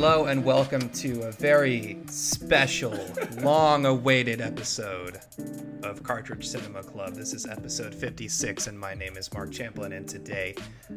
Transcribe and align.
Hello 0.00 0.26
and 0.26 0.44
welcome 0.44 0.88
to 0.90 1.22
a 1.22 1.32
very 1.32 1.98
special, 2.06 2.96
long 3.40 3.84
awaited 3.84 4.40
episode 4.40 5.18
of 5.82 6.04
Cartridge 6.04 6.46
Cinema 6.46 6.84
Club. 6.84 7.16
This 7.16 7.34
is 7.34 7.46
episode 7.46 7.92
56, 7.92 8.68
and 8.68 8.78
my 8.78 8.94
name 8.94 9.16
is 9.16 9.34
Mark 9.34 9.50
Champlin, 9.50 9.94
and 9.94 10.08
today 10.08 10.54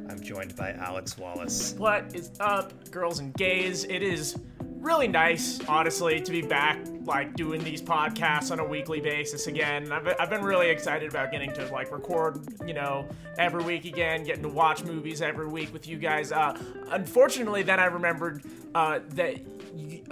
I'm 0.07 0.21
joined 0.21 0.55
by 0.55 0.73
Alex 0.73 1.17
Wallace. 1.17 1.73
What 1.79 2.13
is 2.13 2.29
up, 2.39 2.91
girls 2.91 3.17
and 3.17 3.33
gays? 3.33 3.85
It 3.85 4.03
is 4.03 4.37
really 4.81 5.07
nice, 5.07 5.59
honestly, 5.67 6.19
to 6.19 6.31
be 6.31 6.41
back, 6.41 6.79
like 7.05 7.35
doing 7.35 7.63
these 7.63 7.81
podcasts 7.81 8.51
on 8.51 8.59
a 8.59 8.65
weekly 8.65 8.99
basis 8.99 9.47
again. 9.47 9.91
I've 9.91 10.07
I've 10.19 10.29
been 10.29 10.43
really 10.43 10.69
excited 10.69 11.09
about 11.09 11.31
getting 11.31 11.53
to 11.53 11.65
like 11.71 11.91
record, 11.91 12.39
you 12.65 12.73
know, 12.73 13.07
every 13.37 13.63
week 13.63 13.85
again, 13.85 14.23
getting 14.23 14.43
to 14.43 14.49
watch 14.49 14.83
movies 14.83 15.21
every 15.21 15.47
week 15.47 15.71
with 15.71 15.87
you 15.87 15.97
guys. 15.97 16.31
Uh, 16.31 16.57
unfortunately, 16.89 17.63
then 17.63 17.79
I 17.79 17.85
remembered 17.85 18.43
uh, 18.75 18.99
that 19.09 19.35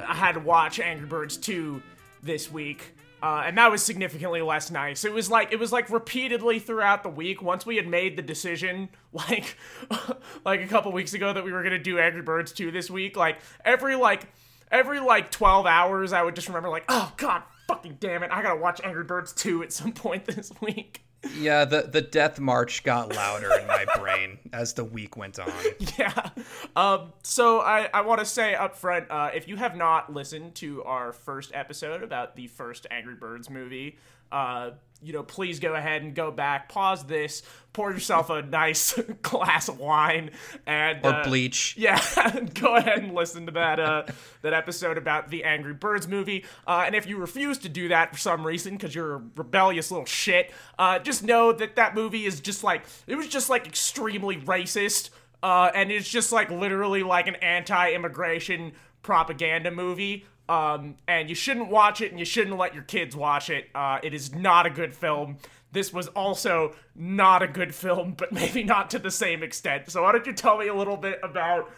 I 0.08 0.14
had 0.14 0.34
to 0.34 0.40
watch 0.40 0.80
Angry 0.80 1.08
Birds 1.08 1.38
2 1.38 1.82
this 2.24 2.52
week. 2.52 2.96
Uh, 3.22 3.44
and 3.46 3.58
that 3.58 3.70
was 3.70 3.84
significantly 3.84 4.42
less 4.42 4.72
nice. 4.72 5.04
It 5.04 5.12
was 5.12 5.30
like 5.30 5.52
it 5.52 5.60
was 5.60 5.74
like 5.74 5.90
repeatedly 5.90 6.60
throughout 6.60 7.04
the 7.04 7.10
week. 7.10 7.42
Once 7.42 7.66
we 7.66 7.76
had 7.76 7.86
made 7.86 8.16
the 8.16 8.22
decision, 8.22 8.88
like 9.14 9.58
like 10.46 10.62
a 10.62 10.68
couple 10.68 10.92
weeks 10.92 11.14
ago, 11.14 11.34
that 11.34 11.44
we 11.44 11.52
were 11.52 11.64
gonna 11.64 11.80
do 11.80 12.00
Angry 12.00 12.22
Birds 12.22 12.54
2 12.54 12.72
this 12.72 12.90
week, 12.90 13.18
like 13.18 13.40
every 13.66 13.96
like 13.96 14.28
every 14.72 15.00
like 15.00 15.32
12 15.32 15.66
hours, 15.66 16.14
I 16.14 16.22
would 16.24 16.36
just 16.36 16.48
remember 16.48 16.70
like, 16.70 16.86
oh 16.90 17.14
god, 17.18 17.44
fucking 17.68 17.98
damn 18.00 18.24
it, 18.24 18.32
I 18.32 18.42
gotta 18.42 18.60
watch 18.60 18.82
Angry 18.84 19.04
Birds 19.04 19.34
2 19.34 19.64
at 19.64 19.74
some 19.74 19.92
point 19.94 20.26
this 20.26 20.52
week. 20.62 21.04
Yeah, 21.38 21.66
the, 21.66 21.82
the 21.82 22.02
death 22.02 22.40
march 22.40 22.84
got 22.84 23.14
louder 23.14 23.54
in 23.60 23.68
my 23.68 23.86
brain 23.98 24.40
as 24.54 24.74
the 24.74 24.86
week 24.86 25.18
went 25.18 25.38
on. 25.38 25.52
Yeah. 25.98 26.30
Um, 26.78 27.12
so 27.24 27.60
I, 27.60 27.90
I 27.94 28.02
want 28.02 28.20
to 28.20 28.26
say 28.26 28.56
up 28.56 28.78
front, 28.78 29.12
uh, 29.12 29.32
if 29.34 29.46
you 29.48 29.58
have 29.58 29.76
not 29.76 30.14
listened 30.14 30.56
to 30.56 30.82
our 30.84 31.12
first 31.12 31.52
episode 31.54 32.04
about 32.04 32.38
the 32.38 32.48
first 32.48 32.88
Angry 32.90 33.16
Birds 33.16 33.50
movie, 33.50 33.98
uh, 34.32 34.72
you 35.02 35.14
know, 35.14 35.24
please 35.24 35.62
go 35.62 35.76
ahead 35.76 36.02
and 36.02 36.14
go 36.14 36.30
back, 36.30 36.68
pause 36.68 37.06
this, 37.06 37.42
pour 37.72 37.90
yourself 37.90 38.30
a 38.30 38.42
nice 38.60 38.94
glass 39.22 39.70
of 39.70 39.80
wine, 39.80 40.32
and 40.66 41.00
Or 41.06 41.14
uh, 41.14 41.24
bleach. 41.24 41.76
yeah, 41.78 42.02
go 42.54 42.76
ahead 42.76 43.00
and 43.00 43.16
listen 43.16 43.46
to 43.46 43.52
that 43.54 43.80
uh, 43.80 44.04
that 44.42 44.54
episode 44.54 44.98
about 44.98 45.30
the 45.30 45.46
Angry 45.46 45.74
Birds 45.74 46.06
movie. 46.08 46.44
Uh, 46.68 46.84
and 46.86 46.96
if 46.96 47.08
you 47.08 47.16
refuse 47.18 47.58
to 47.60 47.70
do 47.70 47.88
that 47.88 48.12
for 48.12 48.18
some 48.20 48.46
reason 48.46 48.74
because 48.76 48.94
you're 48.94 49.16
a 49.16 49.22
rebellious 49.38 49.90
little 49.90 50.06
shit, 50.06 50.52
uh, 50.78 51.00
just 51.00 51.24
know 51.24 51.54
that 51.54 51.78
that 51.78 51.96
movie 51.96 52.26
is 52.26 52.42
just 52.42 52.62
like 52.64 52.84
it 53.08 53.16
was 53.16 53.28
just 53.30 53.50
like 53.50 53.66
extremely 53.68 54.36
racist, 54.36 55.12
uh, 55.42 55.72
and 55.74 55.94
it's 55.94 56.10
just 56.10 56.34
like 56.34 56.52
literally 56.52 57.04
like 57.04 57.28
an 57.28 57.36
anti-immigration 57.36 58.74
propaganda 59.02 59.72
movie. 59.72 60.26
Um, 60.50 60.96
and 61.08 61.30
you 61.30 61.36
shouldn't 61.36 61.70
watch 61.70 62.02
it, 62.02 62.10
and 62.10 62.18
you 62.20 62.26
shouldn't 62.26 62.58
let 62.58 62.74
your 62.74 62.84
kids 62.84 63.16
watch 63.16 63.52
it. 63.52 63.70
Uh, 63.76 64.00
it 64.02 64.16
is 64.16 64.34
not 64.34 64.66
a 64.66 64.72
good 64.72 64.96
film. 64.96 65.38
This 65.72 65.94
was 65.94 66.08
also 66.08 66.74
not 66.96 67.44
a 67.44 67.48
good 67.48 67.74
film, 67.76 68.14
but 68.18 68.32
maybe 68.32 68.64
not 68.64 68.90
to 68.90 69.00
the 69.00 69.12
same 69.12 69.44
extent. 69.44 69.92
So 69.92 70.04
why 70.04 70.12
don't 70.12 70.26
you 70.26 70.34
tell 70.34 70.58
me 70.58 70.68
a 70.68 70.74
little 70.74 70.98
bit 70.98 71.20
about 71.22 71.72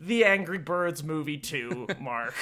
the 0.00 0.24
Angry 0.24 0.58
Birds 0.58 1.04
movie 1.04 1.36
2, 1.36 1.88
Mark? 2.00 2.34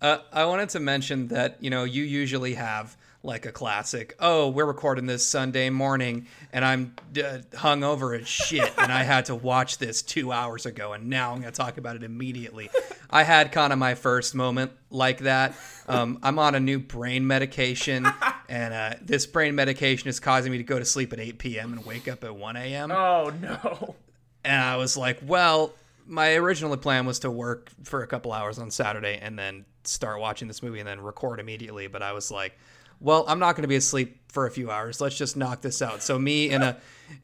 Uh, 0.00 0.18
I 0.32 0.46
wanted 0.46 0.70
to 0.70 0.80
mention 0.80 1.28
that, 1.28 1.58
you 1.60 1.68
know, 1.68 1.84
you 1.84 2.02
usually 2.02 2.54
have 2.54 2.96
like 3.22 3.44
a 3.44 3.52
classic, 3.52 4.16
oh, 4.18 4.48
we're 4.48 4.64
recording 4.64 5.04
this 5.04 5.26
Sunday 5.26 5.68
morning 5.68 6.26
and 6.52 6.64
I'm 6.64 6.94
uh, 7.22 7.38
hung 7.54 7.84
over 7.84 8.14
as 8.14 8.26
shit 8.26 8.72
and 8.78 8.90
I 8.90 9.02
had 9.02 9.26
to 9.26 9.34
watch 9.34 9.76
this 9.76 10.00
two 10.00 10.32
hours 10.32 10.64
ago 10.64 10.94
and 10.94 11.08
now 11.10 11.32
I'm 11.32 11.40
going 11.40 11.52
to 11.52 11.56
talk 11.56 11.76
about 11.76 11.96
it 11.96 12.02
immediately. 12.02 12.70
I 13.10 13.24
had 13.24 13.52
kind 13.52 13.74
of 13.74 13.78
my 13.78 13.94
first 13.94 14.34
moment 14.34 14.72
like 14.90 15.18
that. 15.18 15.54
Um, 15.86 16.18
I'm 16.22 16.38
on 16.38 16.54
a 16.54 16.60
new 16.60 16.78
brain 16.78 17.26
medication 17.26 18.06
and 18.48 18.72
uh, 18.72 18.94
this 19.02 19.26
brain 19.26 19.54
medication 19.54 20.08
is 20.08 20.18
causing 20.18 20.50
me 20.50 20.58
to 20.58 20.64
go 20.64 20.78
to 20.78 20.84
sleep 20.86 21.12
at 21.12 21.20
8 21.20 21.38
p.m. 21.38 21.72
and 21.74 21.84
wake 21.84 22.08
up 22.08 22.24
at 22.24 22.34
1 22.34 22.56
a.m. 22.56 22.90
oh 22.90 23.32
no. 23.38 23.96
And 24.44 24.62
I 24.62 24.76
was 24.76 24.96
like, 24.96 25.18
well, 25.26 25.74
my 26.06 26.34
original 26.36 26.74
plan 26.78 27.04
was 27.04 27.18
to 27.20 27.30
work 27.30 27.70
for 27.84 28.02
a 28.02 28.06
couple 28.06 28.32
hours 28.32 28.58
on 28.58 28.70
Saturday 28.70 29.18
and 29.20 29.38
then 29.38 29.66
start 29.84 30.20
watching 30.20 30.48
this 30.48 30.62
movie 30.62 30.78
and 30.78 30.88
then 30.88 31.02
record 31.02 31.38
immediately. 31.38 31.86
But 31.86 32.02
I 32.02 32.12
was 32.12 32.30
like, 32.30 32.58
well, 33.00 33.24
I'm 33.26 33.38
not 33.38 33.56
going 33.56 33.62
to 33.62 33.68
be 33.68 33.76
asleep 33.76 34.30
for 34.30 34.46
a 34.46 34.50
few 34.50 34.70
hours. 34.70 35.00
Let's 35.00 35.16
just 35.16 35.36
knock 35.36 35.62
this 35.62 35.82
out. 35.82 36.02
So 36.02 36.18
me 36.18 36.50
in 36.50 36.62
a 36.62 36.76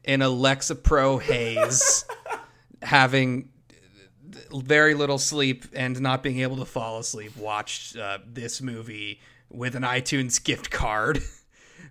in 0.03 0.21
a 0.21 0.27
Lexapro 0.27 1.21
haze, 1.21 2.05
having 2.81 3.49
very 4.51 4.93
little 4.93 5.17
sleep 5.17 5.65
and 5.73 5.99
not 6.01 6.23
being 6.23 6.39
able 6.39 6.57
to 6.57 6.65
fall 6.65 6.99
asleep, 6.99 7.35
watched 7.37 7.95
uh, 7.95 8.19
this 8.25 8.61
movie 8.61 9.21
with 9.49 9.75
an 9.75 9.83
iTunes 9.83 10.43
gift 10.43 10.69
card. 10.69 11.21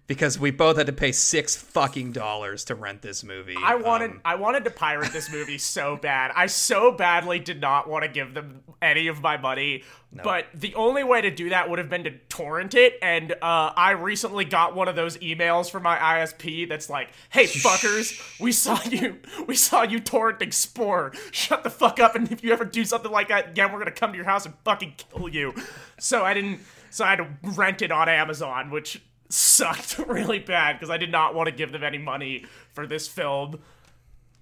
Because 0.06 0.39
we 0.39 0.53
both 0.53 0.77
had 0.77 0.87
to 0.87 0.93
pay 0.93 1.11
six 1.11 1.56
fucking 1.56 2.12
dollars 2.12 2.65
to 2.67 2.77
rent 2.77 3.03
this 3.03 3.25
movie. 3.25 3.56
I 3.61 3.75
wanted 3.75 4.11
Um, 4.12 4.21
I 4.25 4.37
wanted 4.37 4.62
to 4.65 4.71
pirate 4.71 5.12
this 5.12 5.33
movie 5.33 5.59
so 5.59 5.97
bad. 5.97 6.31
I 6.37 6.47
so 6.47 6.93
badly 6.93 7.41
did 7.41 7.61
not 7.61 7.89
want 7.89 8.05
to 8.05 8.09
give 8.09 8.33
them 8.33 8.62
any 8.81 9.09
of 9.09 9.21
my 9.21 9.37
money. 9.37 9.83
But 10.22 10.47
the 10.55 10.75
only 10.77 11.05
way 11.05 11.21
to 11.21 11.31
do 11.31 11.50
that 11.50 11.69
would 11.69 11.78
have 11.78 11.91
been 11.91 12.05
to 12.05 12.12
torrent 12.31 12.75
it. 12.75 12.94
And 13.03 13.33
uh, 13.33 13.72
I 13.77 13.91
recently 13.91 14.47
got 14.47 14.75
one 14.75 14.89
of 14.89 14.97
those 14.97 15.19
emails 15.19 15.71
from 15.71 15.83
my 15.83 15.99
ISP 15.99 16.67
that's 16.69 16.88
like, 16.88 17.11
"Hey 17.28 17.44
fuckers, 17.44 18.19
we 18.41 18.53
saw 18.53 18.78
you 18.84 19.19
we 19.47 19.56
saw 19.56 19.83
you 19.83 20.00
torrenting 20.00 20.55
Spore. 20.55 21.12
Shut 21.33 21.65
the 21.65 21.71
fuck 21.71 22.00
up. 22.00 22.15
And 22.15 22.31
if 22.33 22.43
you 22.43 22.53
ever 22.53 22.65
do 22.65 22.84
something 22.84 23.11
like 23.11 23.28
that 23.28 23.49
again, 23.50 23.73
we're 23.73 23.81
gonna 23.81 23.91
come 23.91 24.12
to 24.12 24.17
your 24.17 24.25
house 24.25 24.47
and 24.47 24.55
fucking 24.65 24.94
kill 24.97 25.28
you." 25.28 25.53
So 25.99 26.25
I 26.25 26.33
didn't. 26.33 26.61
So 26.91 27.05
I 27.05 27.11
had 27.11 27.17
to 27.17 27.28
rent 27.43 27.83
it 27.83 27.91
on 27.91 28.09
Amazon, 28.09 28.71
which 28.71 29.03
sucked 29.28 29.98
really 30.06 30.38
bad 30.38 30.75
because 30.75 30.91
I 30.91 30.97
did 30.97 31.10
not 31.10 31.34
want 31.34 31.48
to 31.48 31.54
give 31.54 31.72
them 31.72 31.84
any 31.84 31.98
money 31.98 32.44
for 32.72 32.87
this 32.87 33.09
film. 33.09 33.60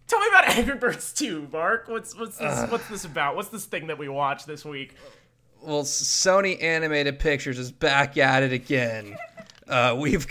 Tell 0.06 0.20
me 0.20 0.26
about 0.28 0.48
Angry 0.50 0.76
Birds 0.76 1.12
2, 1.14 1.48
Mark. 1.52 1.88
What's 1.88 2.14
what's 2.16 2.38
this 2.38 2.70
what's 2.70 2.88
this 2.88 3.04
about? 3.04 3.36
What's 3.36 3.48
this 3.48 3.64
thing 3.64 3.86
that 3.86 3.98
we 3.98 4.08
watched 4.08 4.46
this 4.46 4.64
week? 4.64 4.94
well, 5.66 5.82
Sony 5.82 6.62
Animated 6.62 7.18
Pictures 7.18 7.58
is 7.58 7.72
back 7.72 8.16
at 8.16 8.42
it 8.42 8.52
again. 8.52 9.16
Uh, 9.66 9.96
we've 9.98 10.26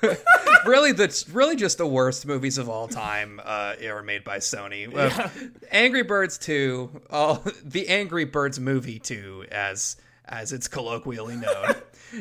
really 0.66 0.92
that's 0.92 1.28
really 1.28 1.56
just 1.56 1.78
the 1.78 1.86
worst 1.86 2.26
movies 2.26 2.58
of 2.58 2.68
all 2.68 2.88
time 2.88 3.40
uh, 3.44 3.74
are 3.84 4.02
made 4.02 4.24
by 4.24 4.38
Sony. 4.38 4.94
Uh, 4.94 5.28
Angry 5.70 6.02
Birds 6.02 6.38
Two, 6.38 7.02
all 7.10 7.44
the 7.62 7.88
Angry 7.88 8.24
Birds 8.24 8.58
movie 8.58 8.98
Two, 8.98 9.44
as 9.50 9.96
as 10.24 10.52
it's 10.52 10.68
colloquially 10.68 11.36
known, 11.36 11.74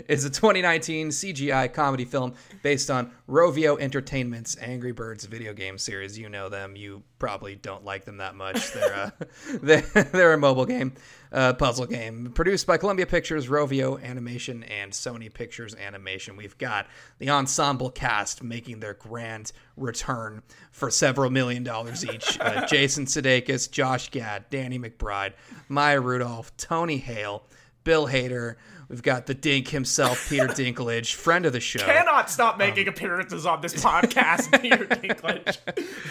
is 0.07 0.25
a 0.25 0.29
2019 0.29 1.09
CGI 1.09 1.71
comedy 1.71 2.05
film 2.05 2.33
based 2.63 2.89
on 2.89 3.11
Rovio 3.27 3.79
Entertainment's 3.79 4.57
Angry 4.61 4.91
Birds 4.91 5.25
video 5.25 5.53
game 5.53 5.77
series. 5.77 6.17
You 6.17 6.29
know 6.29 6.49
them. 6.49 6.75
You 6.75 7.03
probably 7.19 7.55
don't 7.55 7.83
like 7.83 8.05
them 8.05 8.17
that 8.17 8.35
much. 8.35 8.71
They're 8.73 8.93
uh, 8.93 9.09
they're, 9.61 9.81
they're 9.81 10.33
a 10.33 10.37
mobile 10.37 10.65
game, 10.65 10.93
uh, 11.31 11.53
puzzle 11.53 11.85
game 11.85 12.31
produced 12.33 12.67
by 12.67 12.77
Columbia 12.77 13.05
Pictures, 13.05 13.47
Rovio 13.47 14.01
Animation, 14.03 14.63
and 14.63 14.91
Sony 14.91 15.33
Pictures 15.33 15.75
Animation. 15.75 16.35
We've 16.35 16.57
got 16.57 16.87
the 17.19 17.29
ensemble 17.29 17.89
cast 17.89 18.43
making 18.43 18.79
their 18.79 18.93
grand 18.93 19.51
return 19.75 20.43
for 20.71 20.91
several 20.91 21.29
million 21.29 21.63
dollars 21.63 22.05
each. 22.05 22.39
Uh, 22.39 22.65
Jason 22.67 23.05
Sudeikis, 23.05 23.69
Josh 23.69 24.09
Gad, 24.11 24.45
Danny 24.49 24.79
McBride, 24.79 25.33
Maya 25.69 26.01
Rudolph, 26.01 26.55
Tony 26.57 26.97
Hale. 26.97 27.43
Bill 27.87 28.07
Hader. 28.07 28.55
We've 28.89 29.03
got 29.03 29.25
the 29.25 29.33
Dink 29.33 29.67
himself, 29.67 30.29
Peter 30.29 30.47
Dinklage, 30.47 31.13
friend 31.13 31.45
of 31.45 31.51
the 31.51 31.59
show. 31.59 31.79
Cannot 31.79 32.29
stop 32.29 32.57
making 32.57 32.87
appearances 32.87 33.45
on 33.45 33.59
this 33.59 33.73
podcast, 33.73 34.61
Peter 34.61 34.85
Dinklage. 34.85 35.57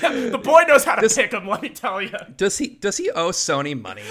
the 0.31 0.39
boy 0.39 0.63
knows 0.69 0.85
how 0.85 0.97
to 0.97 1.09
pick 1.09 1.33
him. 1.33 1.49
Let 1.49 1.63
me 1.63 1.71
tell 1.71 2.03
you. 2.03 2.15
Does 2.37 2.59
he 2.59 2.69
does 2.69 2.99
he 2.99 3.11
owe 3.11 3.31
Sony 3.31 3.81
money? 3.81 4.03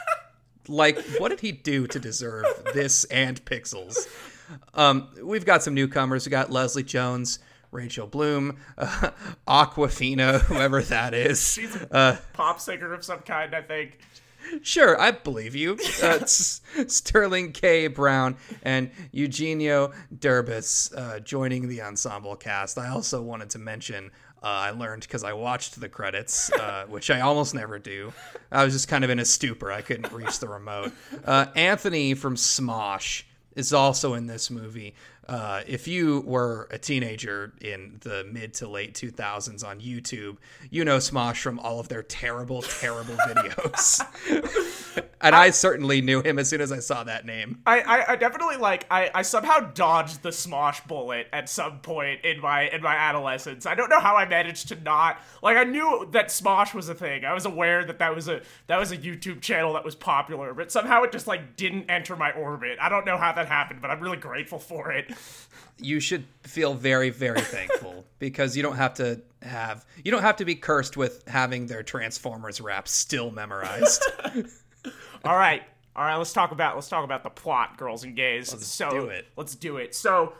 like, 0.68 0.98
what 1.18 1.28
did 1.28 1.40
he 1.40 1.52
do 1.52 1.86
to 1.86 1.98
deserve 1.98 2.46
this 2.72 3.04
and 3.04 3.44
Pixels? 3.44 4.08
Um, 4.72 5.08
we've 5.22 5.44
got 5.44 5.62
some 5.62 5.74
newcomers. 5.74 6.24
We 6.24 6.30
got 6.30 6.50
Leslie 6.50 6.84
Jones, 6.84 7.40
Rachel 7.70 8.06
Bloom, 8.06 8.56
uh, 8.78 9.10
Awkwafina, 9.46 10.40
whoever 10.42 10.80
that 10.80 11.12
is. 11.12 11.52
She's 11.52 11.76
a 11.76 12.18
pop 12.32 12.58
singer 12.58 12.94
of 12.94 13.04
some 13.04 13.20
kind, 13.20 13.54
I 13.54 13.60
think. 13.60 13.98
Sure, 14.62 15.00
I 15.00 15.10
believe 15.10 15.54
you. 15.54 15.72
Uh, 16.02 16.06
S- 16.22 16.60
Sterling 16.86 17.52
K. 17.52 17.86
Brown 17.86 18.36
and 18.62 18.90
Eugenio 19.12 19.92
Derbez 20.16 20.96
uh, 20.96 21.20
joining 21.20 21.68
the 21.68 21.82
ensemble 21.82 22.36
cast. 22.36 22.78
I 22.78 22.88
also 22.88 23.22
wanted 23.22 23.50
to 23.50 23.58
mention 23.58 24.10
uh, 24.42 24.46
I 24.46 24.70
learned 24.70 25.02
because 25.02 25.24
I 25.24 25.32
watched 25.32 25.80
the 25.80 25.88
credits, 25.88 26.52
uh, 26.52 26.86
which 26.88 27.10
I 27.10 27.20
almost 27.20 27.54
never 27.54 27.78
do. 27.78 28.12
I 28.52 28.64
was 28.64 28.72
just 28.72 28.88
kind 28.88 29.04
of 29.04 29.10
in 29.10 29.18
a 29.18 29.24
stupor. 29.24 29.72
I 29.72 29.82
couldn't 29.82 30.12
reach 30.12 30.38
the 30.38 30.48
remote. 30.48 30.92
Uh, 31.24 31.46
Anthony 31.56 32.14
from 32.14 32.36
Smosh 32.36 33.24
is 33.56 33.72
also 33.72 34.14
in 34.14 34.26
this 34.26 34.50
movie. 34.50 34.94
Uh, 35.28 35.60
if 35.66 35.86
you 35.86 36.20
were 36.20 36.68
a 36.70 36.78
teenager 36.78 37.52
in 37.60 37.98
the 38.00 38.24
mid 38.32 38.54
to 38.54 38.66
late 38.66 38.94
2000s 38.94 39.62
on 39.62 39.78
YouTube, 39.78 40.38
you 40.70 40.84
know 40.86 40.96
Smosh 40.96 41.36
from 41.42 41.58
all 41.58 41.78
of 41.78 41.88
their 41.88 42.02
terrible, 42.02 42.62
terrible 42.62 43.14
videos. 43.28 44.00
and 45.20 45.34
I, 45.34 45.44
I, 45.44 45.50
certainly 45.50 46.00
knew 46.00 46.22
him 46.22 46.38
as 46.38 46.48
soon 46.48 46.62
as 46.62 46.72
I 46.72 46.78
saw 46.78 47.04
that 47.04 47.26
name. 47.26 47.60
I, 47.66 47.80
I, 47.80 48.12
I, 48.12 48.16
definitely 48.16 48.56
like 48.56 48.86
I, 48.90 49.10
I 49.14 49.22
somehow 49.22 49.60
dodged 49.60 50.22
the 50.22 50.30
Smosh 50.30 50.86
bullet 50.86 51.26
at 51.32 51.50
some 51.50 51.80
point 51.80 52.24
in 52.24 52.40
my 52.40 52.68
in 52.68 52.80
my 52.80 52.94
adolescence. 52.94 53.66
I 53.66 53.74
don't 53.74 53.90
know 53.90 54.00
how 54.00 54.16
I 54.16 54.26
managed 54.26 54.68
to 54.68 54.80
not 54.80 55.20
like 55.42 55.58
I 55.58 55.64
knew 55.64 56.08
that 56.12 56.28
Smosh 56.28 56.72
was 56.72 56.88
a 56.88 56.94
thing. 56.94 57.26
I 57.26 57.34
was 57.34 57.44
aware 57.44 57.84
that 57.84 57.98
that 57.98 58.14
was 58.14 58.28
a 58.28 58.40
that 58.68 58.78
was 58.78 58.92
a 58.92 58.96
YouTube 58.96 59.42
channel 59.42 59.74
that 59.74 59.84
was 59.84 59.94
popular, 59.94 60.54
but 60.54 60.72
somehow 60.72 61.02
it 61.02 61.12
just 61.12 61.26
like 61.26 61.56
didn't 61.56 61.90
enter 61.90 62.16
my 62.16 62.32
orbit. 62.32 62.78
I 62.80 62.88
don't 62.88 63.04
know 63.04 63.18
how 63.18 63.32
that 63.32 63.46
happened, 63.46 63.82
but 63.82 63.90
I'm 63.90 64.00
really 64.00 64.16
grateful 64.16 64.58
for 64.58 64.90
it 64.92 65.12
you 65.78 66.00
should 66.00 66.24
feel 66.42 66.74
very 66.74 67.10
very 67.10 67.40
thankful 67.40 68.04
because 68.18 68.56
you 68.56 68.62
don't 68.62 68.76
have 68.76 68.94
to 68.94 69.20
have 69.42 69.86
you 70.04 70.10
don't 70.10 70.22
have 70.22 70.36
to 70.36 70.44
be 70.44 70.54
cursed 70.54 70.96
with 70.96 71.26
having 71.28 71.66
their 71.66 71.82
transformers 71.82 72.60
rap 72.60 72.88
still 72.88 73.30
memorized. 73.30 74.04
All 75.24 75.36
right. 75.36 75.62
All 75.94 76.04
right 76.04 76.16
let's 76.16 76.32
talk 76.32 76.52
about 76.52 76.74
let's 76.74 76.88
talk 76.88 77.04
about 77.04 77.22
the 77.22 77.30
plot 77.30 77.76
girls 77.76 78.04
and 78.04 78.16
gays. 78.16 78.52
Let's 78.52 78.66
so 78.66 78.90
do 78.90 79.06
it. 79.06 79.26
let's 79.36 79.54
do 79.54 79.76
it. 79.76 79.94
So 79.94 80.34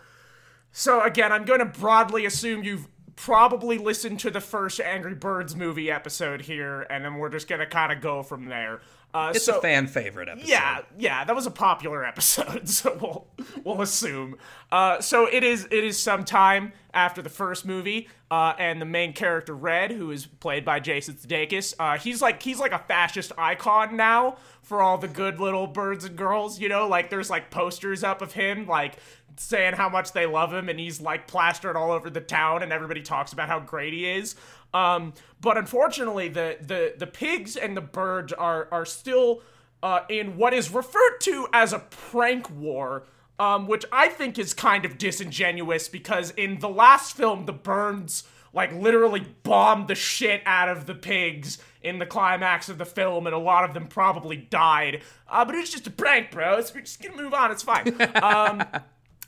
so 0.72 1.02
again 1.02 1.32
i'm 1.32 1.44
going 1.44 1.60
to 1.60 1.66
broadly 1.66 2.26
assume 2.26 2.62
you've 2.62 2.86
probably 3.16 3.78
listened 3.78 4.20
to 4.20 4.30
the 4.30 4.40
first 4.40 4.80
angry 4.80 5.14
birds 5.14 5.56
movie 5.56 5.90
episode 5.90 6.42
here 6.42 6.82
and 6.88 7.04
then 7.04 7.14
we're 7.14 7.28
just 7.28 7.48
going 7.48 7.58
to 7.58 7.66
kind 7.66 7.92
of 7.92 8.00
go 8.00 8.22
from 8.22 8.44
there 8.44 8.80
uh, 9.14 9.32
it's 9.34 9.44
so, 9.44 9.58
a 9.58 9.62
fan 9.62 9.86
favorite 9.86 10.28
episode. 10.28 10.48
Yeah, 10.48 10.80
yeah, 10.98 11.24
that 11.24 11.34
was 11.34 11.46
a 11.46 11.50
popular 11.50 12.04
episode, 12.06 12.68
so 12.68 12.96
we'll 13.00 13.26
we'll 13.64 13.82
assume. 13.82 14.36
Uh, 14.70 15.00
so 15.00 15.26
it 15.26 15.42
is 15.42 15.66
it 15.70 15.84
is 15.84 15.98
some 15.98 16.24
time 16.24 16.72
after 16.92 17.22
the 17.22 17.30
first 17.30 17.64
movie, 17.64 18.08
uh, 18.30 18.52
and 18.58 18.80
the 18.80 18.86
main 18.86 19.14
character 19.14 19.54
Red, 19.54 19.92
who 19.92 20.10
is 20.10 20.26
played 20.26 20.64
by 20.64 20.78
Jason 20.78 21.14
Sudeikis, 21.14 21.74
uh, 21.78 21.96
he's 21.96 22.20
like 22.20 22.42
he's 22.42 22.60
like 22.60 22.72
a 22.72 22.78
fascist 22.80 23.32
icon 23.38 23.96
now 23.96 24.36
for 24.62 24.82
all 24.82 24.98
the 24.98 25.08
good 25.08 25.40
little 25.40 25.66
birds 25.66 26.04
and 26.04 26.16
girls. 26.16 26.60
You 26.60 26.68
know, 26.68 26.86
like 26.86 27.08
there's 27.08 27.30
like 27.30 27.50
posters 27.50 28.04
up 28.04 28.20
of 28.20 28.32
him 28.34 28.66
like 28.66 28.96
saying 29.36 29.74
how 29.74 29.88
much 29.88 30.12
they 30.12 30.26
love 30.26 30.52
him, 30.52 30.68
and 30.68 30.78
he's 30.78 31.00
like 31.00 31.26
plastered 31.26 31.76
all 31.76 31.90
over 31.90 32.10
the 32.10 32.20
town, 32.20 32.62
and 32.62 32.72
everybody 32.72 33.00
talks 33.00 33.32
about 33.32 33.48
how 33.48 33.60
great 33.60 33.94
he 33.94 34.06
is. 34.06 34.34
Um, 34.74 35.14
but 35.40 35.56
unfortunately, 35.56 36.28
the, 36.28 36.58
the, 36.60 36.94
the 36.96 37.06
pigs 37.06 37.56
and 37.56 37.76
the 37.76 37.80
birds 37.80 38.32
are, 38.32 38.68
are 38.70 38.84
still 38.84 39.42
uh, 39.82 40.00
in 40.08 40.36
what 40.36 40.52
is 40.52 40.70
referred 40.70 41.18
to 41.20 41.48
as 41.52 41.72
a 41.72 41.78
prank 41.78 42.50
war. 42.50 43.04
Um, 43.40 43.68
which 43.68 43.84
I 43.92 44.08
think 44.08 44.36
is 44.36 44.52
kind 44.52 44.84
of 44.84 44.98
disingenuous 44.98 45.86
because 45.86 46.32
in 46.32 46.58
the 46.58 46.68
last 46.68 47.16
film, 47.16 47.46
the 47.46 47.52
Burns 47.52 48.24
like 48.52 48.72
literally 48.72 49.24
bombed 49.42 49.86
the 49.86 49.94
shit 49.94 50.42
out 50.44 50.68
of 50.68 50.86
the 50.86 50.94
pigs 50.94 51.58
in 51.82 51.98
the 51.98 52.06
climax 52.06 52.68
of 52.68 52.78
the 52.78 52.84
film, 52.84 53.26
and 53.26 53.34
a 53.34 53.38
lot 53.38 53.64
of 53.64 53.74
them 53.74 53.86
probably 53.86 54.36
died. 54.36 55.02
Uh, 55.28 55.44
but 55.44 55.54
it's 55.54 55.70
just 55.70 55.86
a 55.86 55.90
prank, 55.90 56.30
bro. 56.30 56.58
It's, 56.58 56.74
we're 56.74 56.80
just 56.80 57.00
gonna 57.02 57.20
move 57.20 57.34
on. 57.34 57.50
It's 57.50 57.62
fine. 57.62 57.96
Um, 58.22 58.64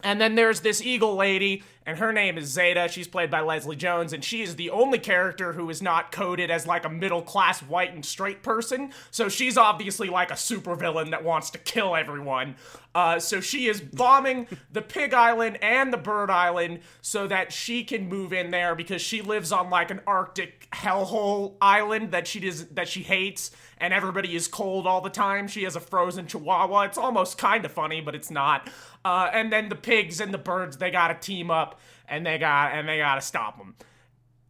and 0.02 0.20
then 0.20 0.34
there's 0.34 0.60
this 0.60 0.82
eagle 0.82 1.14
lady, 1.14 1.62
and 1.86 1.98
her 1.98 2.12
name 2.12 2.36
is 2.36 2.46
Zeta. 2.46 2.88
She's 2.88 3.08
played 3.08 3.30
by 3.30 3.40
Leslie 3.40 3.76
Jones, 3.76 4.12
and 4.12 4.22
she 4.22 4.42
is 4.42 4.56
the 4.56 4.70
only 4.70 4.98
character 4.98 5.54
who 5.54 5.70
is 5.70 5.80
not 5.80 6.12
coded 6.12 6.50
as 6.50 6.66
like 6.66 6.84
a 6.84 6.90
middle 6.90 7.22
class 7.22 7.60
white 7.60 7.94
and 7.94 8.04
straight 8.04 8.42
person. 8.42 8.92
So 9.10 9.28
she's 9.28 9.56
obviously 9.56 10.08
like 10.08 10.30
a 10.30 10.34
supervillain 10.34 11.10
that 11.10 11.24
wants 11.24 11.50
to 11.50 11.58
kill 11.58 11.96
everyone. 11.96 12.56
Uh, 12.94 13.18
so 13.18 13.40
she 13.40 13.68
is 13.68 13.80
bombing 13.80 14.46
the 14.72 14.82
Pig 14.82 15.14
Island 15.14 15.58
and 15.62 15.92
the 15.92 15.96
Bird 15.96 16.30
Island 16.30 16.80
so 17.00 17.26
that 17.28 17.52
she 17.52 17.82
can 17.84 18.08
move 18.08 18.32
in 18.32 18.50
there 18.50 18.74
because 18.74 19.00
she 19.00 19.22
lives 19.22 19.50
on 19.50 19.70
like 19.70 19.90
an 19.90 20.00
Arctic 20.06 20.68
hellhole 20.72 21.54
island 21.60 22.12
that 22.12 22.26
she 22.26 22.40
does 22.40 22.66
that 22.66 22.88
she 22.88 23.02
hates 23.02 23.50
and 23.78 23.94
everybody 23.94 24.36
is 24.36 24.46
cold 24.46 24.86
all 24.86 25.00
the 25.00 25.10
time. 25.10 25.48
She 25.48 25.62
has 25.64 25.74
a 25.74 25.80
frozen 25.80 26.26
chihuahua. 26.26 26.82
It's 26.82 26.98
almost 26.98 27.38
kind 27.38 27.64
of 27.64 27.72
funny, 27.72 28.00
but 28.00 28.14
it's 28.14 28.30
not. 28.30 28.68
Uh, 29.04 29.30
and 29.32 29.50
then 29.50 29.70
the 29.70 29.74
pigs 29.74 30.20
and 30.20 30.34
the 30.34 30.38
birds, 30.38 30.76
they 30.76 30.90
got 30.90 31.08
to 31.08 31.14
team 31.14 31.50
up 31.50 31.79
and 32.10 32.26
they 32.26 32.36
got 32.38 32.72
and 32.74 32.86
they 32.88 32.98
got 32.98 33.14
to 33.14 33.20
stop 33.22 33.56
them. 33.56 33.74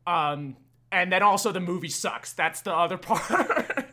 Um, 0.07 0.57
and 0.91 1.13
then 1.13 1.23
also 1.23 1.53
the 1.53 1.61
movie 1.61 1.89
sucks. 1.89 2.33
That's 2.33 2.63
the 2.63 2.75
other 2.75 2.99
part. 3.09 3.87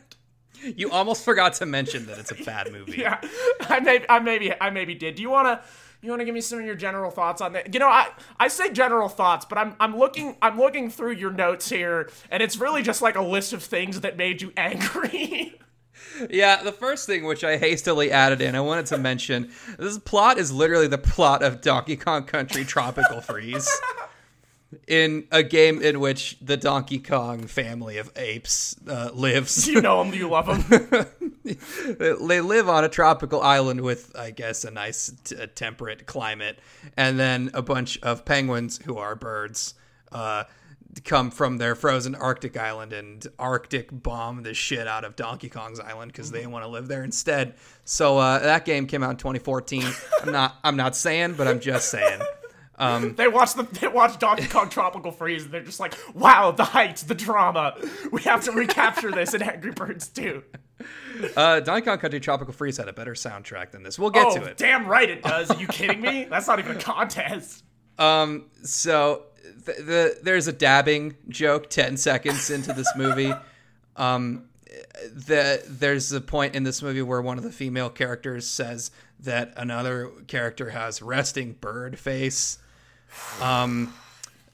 you 0.62 0.90
almost 0.90 1.24
forgot 1.24 1.52
to 1.54 1.66
mention 1.66 2.06
that 2.06 2.18
it's 2.18 2.32
a 2.32 2.44
bad 2.44 2.72
movie. 2.72 2.98
yeah, 2.98 3.20
I 3.60 3.80
maybe 3.80 4.06
I 4.08 4.18
maybe 4.18 4.52
I 4.60 4.70
maybe 4.70 4.94
did. 4.94 5.14
Do 5.14 5.22
you 5.22 5.30
want 5.30 5.46
to? 5.46 5.66
You 6.00 6.10
want 6.10 6.20
to 6.20 6.24
give 6.24 6.34
me 6.34 6.40
some 6.40 6.60
of 6.60 6.64
your 6.64 6.76
general 6.76 7.10
thoughts 7.10 7.40
on 7.40 7.54
that? 7.54 7.74
You 7.74 7.80
know, 7.80 7.88
I 7.88 8.08
I 8.38 8.46
say 8.48 8.70
general 8.70 9.08
thoughts, 9.08 9.44
but 9.44 9.58
I'm 9.58 9.74
I'm 9.80 9.96
looking 9.96 10.36
I'm 10.40 10.56
looking 10.56 10.90
through 10.90 11.12
your 11.12 11.32
notes 11.32 11.68
here, 11.68 12.08
and 12.30 12.40
it's 12.42 12.56
really 12.56 12.82
just 12.82 13.02
like 13.02 13.16
a 13.16 13.22
list 13.22 13.52
of 13.52 13.62
things 13.64 14.00
that 14.02 14.16
made 14.16 14.40
you 14.40 14.52
angry. 14.56 15.58
Yeah, 16.30 16.62
the 16.62 16.72
first 16.72 17.06
thing 17.06 17.24
which 17.24 17.44
I 17.44 17.56
hastily 17.56 18.10
added 18.10 18.40
in, 18.40 18.54
I 18.54 18.60
wanted 18.60 18.86
to 18.86 18.98
mention 18.98 19.50
this 19.78 19.98
plot 19.98 20.38
is 20.38 20.52
literally 20.52 20.88
the 20.88 20.98
plot 20.98 21.42
of 21.42 21.60
Donkey 21.60 21.96
Kong 21.96 22.24
Country 22.24 22.64
Tropical 22.64 23.20
Freeze. 23.20 23.68
in 24.86 25.26
a 25.32 25.42
game 25.42 25.80
in 25.80 25.98
which 25.98 26.36
the 26.42 26.56
Donkey 26.56 26.98
Kong 26.98 27.46
family 27.46 27.96
of 27.96 28.10
apes 28.16 28.76
uh, 28.86 29.10
lives. 29.14 29.66
You 29.66 29.80
know 29.80 30.04
them, 30.04 30.12
you 30.12 30.28
love 30.28 30.46
them. 30.68 31.06
they 31.98 32.40
live 32.40 32.68
on 32.68 32.84
a 32.84 32.88
tropical 32.88 33.40
island 33.40 33.80
with, 33.80 34.14
I 34.16 34.30
guess, 34.30 34.64
a 34.64 34.70
nice 34.70 35.10
t- 35.24 35.36
temperate 35.54 36.04
climate, 36.06 36.58
and 36.96 37.18
then 37.18 37.50
a 37.54 37.62
bunch 37.62 37.98
of 38.02 38.24
penguins 38.26 38.78
who 38.84 38.98
are 38.98 39.14
birds. 39.14 39.74
Uh, 40.12 40.44
come 41.04 41.30
from 41.30 41.58
their 41.58 41.74
frozen 41.74 42.14
Arctic 42.14 42.56
island 42.56 42.92
and 42.92 43.26
Arctic 43.38 43.88
bomb 43.92 44.42
the 44.42 44.54
shit 44.54 44.86
out 44.86 45.04
of 45.04 45.16
Donkey 45.16 45.48
Kong's 45.48 45.80
island 45.80 46.12
because 46.12 46.30
they 46.30 46.46
want 46.46 46.64
to 46.64 46.68
live 46.68 46.88
there 46.88 47.04
instead. 47.04 47.54
So 47.84 48.18
uh, 48.18 48.38
that 48.40 48.64
game 48.64 48.86
came 48.86 49.02
out 49.02 49.10
in 49.10 49.16
2014. 49.16 49.84
I'm 50.22 50.32
not 50.32 50.56
I'm 50.64 50.76
not 50.76 50.96
saying, 50.96 51.34
but 51.34 51.46
I'm 51.46 51.60
just 51.60 51.90
saying. 51.90 52.20
Um, 52.76 53.14
they 53.16 53.28
watch 53.28 53.54
the 53.54 53.64
they 53.64 53.88
watch 53.88 54.18
Donkey 54.18 54.46
Kong 54.46 54.68
Tropical 54.68 55.12
Freeze 55.12 55.44
and 55.44 55.52
they're 55.52 55.62
just 55.62 55.80
like, 55.80 55.94
wow, 56.14 56.50
the 56.52 56.64
heights, 56.64 57.02
the 57.02 57.14
drama. 57.14 57.76
We 58.10 58.22
have 58.22 58.44
to 58.44 58.52
recapture 58.52 59.10
this 59.10 59.34
in 59.34 59.42
Angry 59.42 59.72
Birds 59.72 60.08
2. 60.08 60.42
Uh, 61.36 61.60
Donkey 61.60 61.86
Kong 61.86 61.98
Country 61.98 62.20
Tropical 62.20 62.54
Freeze 62.54 62.76
had 62.76 62.88
a 62.88 62.92
better 62.92 63.14
soundtrack 63.14 63.72
than 63.72 63.82
this. 63.82 63.98
We'll 63.98 64.10
get 64.10 64.26
oh, 64.26 64.36
to 64.36 64.44
it. 64.44 64.56
Damn 64.56 64.86
right 64.86 65.10
it 65.10 65.22
does. 65.22 65.50
Are 65.50 65.60
you 65.60 65.66
kidding 65.66 66.00
me? 66.00 66.26
That's 66.30 66.46
not 66.46 66.58
even 66.58 66.76
a 66.76 66.80
contest. 66.80 67.64
Um, 67.98 68.44
so 68.62 69.24
the, 69.64 69.72
the 69.82 70.18
there's 70.22 70.46
a 70.46 70.52
dabbing 70.52 71.16
joke 71.28 71.70
10 71.70 71.96
seconds 71.96 72.50
into 72.50 72.72
this 72.72 72.90
movie. 72.96 73.32
Um, 73.96 74.44
the, 75.12 75.60
there's 75.66 76.12
a 76.12 76.20
point 76.20 76.54
in 76.54 76.62
this 76.62 76.82
movie 76.82 77.02
where 77.02 77.20
one 77.20 77.36
of 77.36 77.42
the 77.42 77.50
female 77.50 77.90
characters 77.90 78.46
says 78.46 78.92
that 79.18 79.52
another 79.56 80.08
character 80.28 80.70
has 80.70 81.02
resting 81.02 81.54
bird 81.54 81.98
face. 81.98 82.58
Um, 83.42 83.92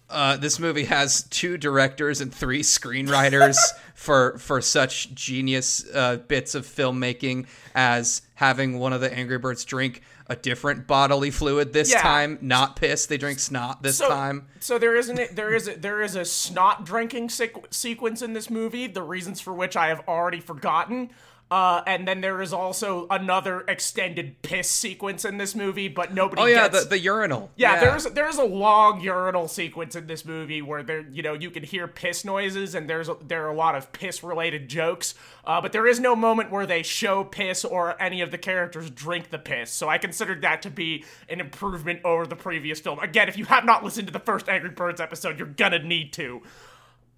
uh, 0.08 0.36
this 0.36 0.58
movie 0.58 0.84
has 0.84 1.24
two 1.24 1.56
directors 1.56 2.20
and 2.20 2.32
three 2.32 2.62
screenwriters 2.62 3.56
for 3.94 4.38
for 4.38 4.60
such 4.60 5.14
genius 5.14 5.84
uh, 5.92 6.16
bits 6.16 6.54
of 6.54 6.66
filmmaking 6.66 7.46
as 7.74 8.22
having 8.34 8.78
one 8.78 8.92
of 8.92 9.00
the 9.00 9.12
Angry 9.12 9.38
Birds 9.38 9.64
drink 9.64 10.02
a 10.26 10.36
different 10.36 10.86
bodily 10.86 11.30
fluid 11.30 11.72
this 11.72 11.90
yeah. 11.90 12.00
time, 12.00 12.38
not 12.40 12.76
piss. 12.76 13.06
They 13.06 13.18
drink 13.18 13.38
snot 13.38 13.82
this 13.82 13.98
so, 13.98 14.08
time. 14.08 14.46
So 14.60 14.78
there 14.78 14.96
isn't 14.96 15.18
it, 15.18 15.36
there 15.36 15.54
is 15.54 15.68
a, 15.68 15.74
there 15.76 16.02
is 16.02 16.16
a 16.16 16.24
snot 16.24 16.84
drinking 16.84 17.28
sequ- 17.28 17.72
sequence 17.72 18.22
in 18.22 18.32
this 18.32 18.48
movie. 18.48 18.86
The 18.86 19.02
reasons 19.02 19.40
for 19.40 19.52
which 19.52 19.76
I 19.76 19.88
have 19.88 20.02
already 20.08 20.40
forgotten. 20.40 21.10
Uh, 21.50 21.82
and 21.86 22.08
then 22.08 22.22
there 22.22 22.40
is 22.40 22.52
also 22.54 23.06
another 23.10 23.60
extended 23.68 24.40
piss 24.40 24.68
sequence 24.68 25.26
in 25.26 25.36
this 25.36 25.54
movie, 25.54 25.88
but 25.88 26.12
nobody. 26.12 26.40
Oh 26.40 26.46
yeah, 26.46 26.68
gets... 26.68 26.84
the, 26.84 26.90
the 26.90 26.98
urinal. 26.98 27.50
Yeah, 27.54 27.74
yeah, 27.74 27.80
there's 27.80 28.04
there's 28.06 28.38
a 28.38 28.44
long 28.44 29.00
urinal 29.02 29.46
sequence 29.46 29.94
in 29.94 30.06
this 30.06 30.24
movie 30.24 30.62
where 30.62 30.82
there 30.82 31.04
you 31.12 31.22
know 31.22 31.34
you 31.34 31.50
can 31.50 31.62
hear 31.62 31.86
piss 31.86 32.24
noises 32.24 32.74
and 32.74 32.88
there's 32.88 33.10
a, 33.10 33.16
there 33.22 33.44
are 33.44 33.50
a 33.50 33.54
lot 33.54 33.74
of 33.74 33.92
piss 33.92 34.24
related 34.24 34.68
jokes. 34.68 35.14
Uh, 35.44 35.60
but 35.60 35.72
there 35.72 35.86
is 35.86 36.00
no 36.00 36.16
moment 36.16 36.50
where 36.50 36.64
they 36.64 36.82
show 36.82 37.22
piss 37.22 37.62
or 37.62 38.00
any 38.02 38.22
of 38.22 38.30
the 38.30 38.38
characters 38.38 38.90
drink 38.90 39.28
the 39.28 39.38
piss. 39.38 39.70
So 39.70 39.88
I 39.88 39.98
considered 39.98 40.40
that 40.42 40.62
to 40.62 40.70
be 40.70 41.04
an 41.28 41.40
improvement 41.40 42.00
over 42.04 42.26
the 42.26 42.36
previous 42.36 42.80
film. 42.80 42.98
Again, 43.00 43.28
if 43.28 43.36
you 43.36 43.44
have 43.44 43.66
not 43.66 43.84
listened 43.84 44.06
to 44.06 44.12
the 44.12 44.18
first 44.18 44.48
Angry 44.48 44.70
Birds 44.70 45.00
episode, 45.00 45.38
you're 45.38 45.46
gonna 45.46 45.82
need 45.82 46.14
to. 46.14 46.42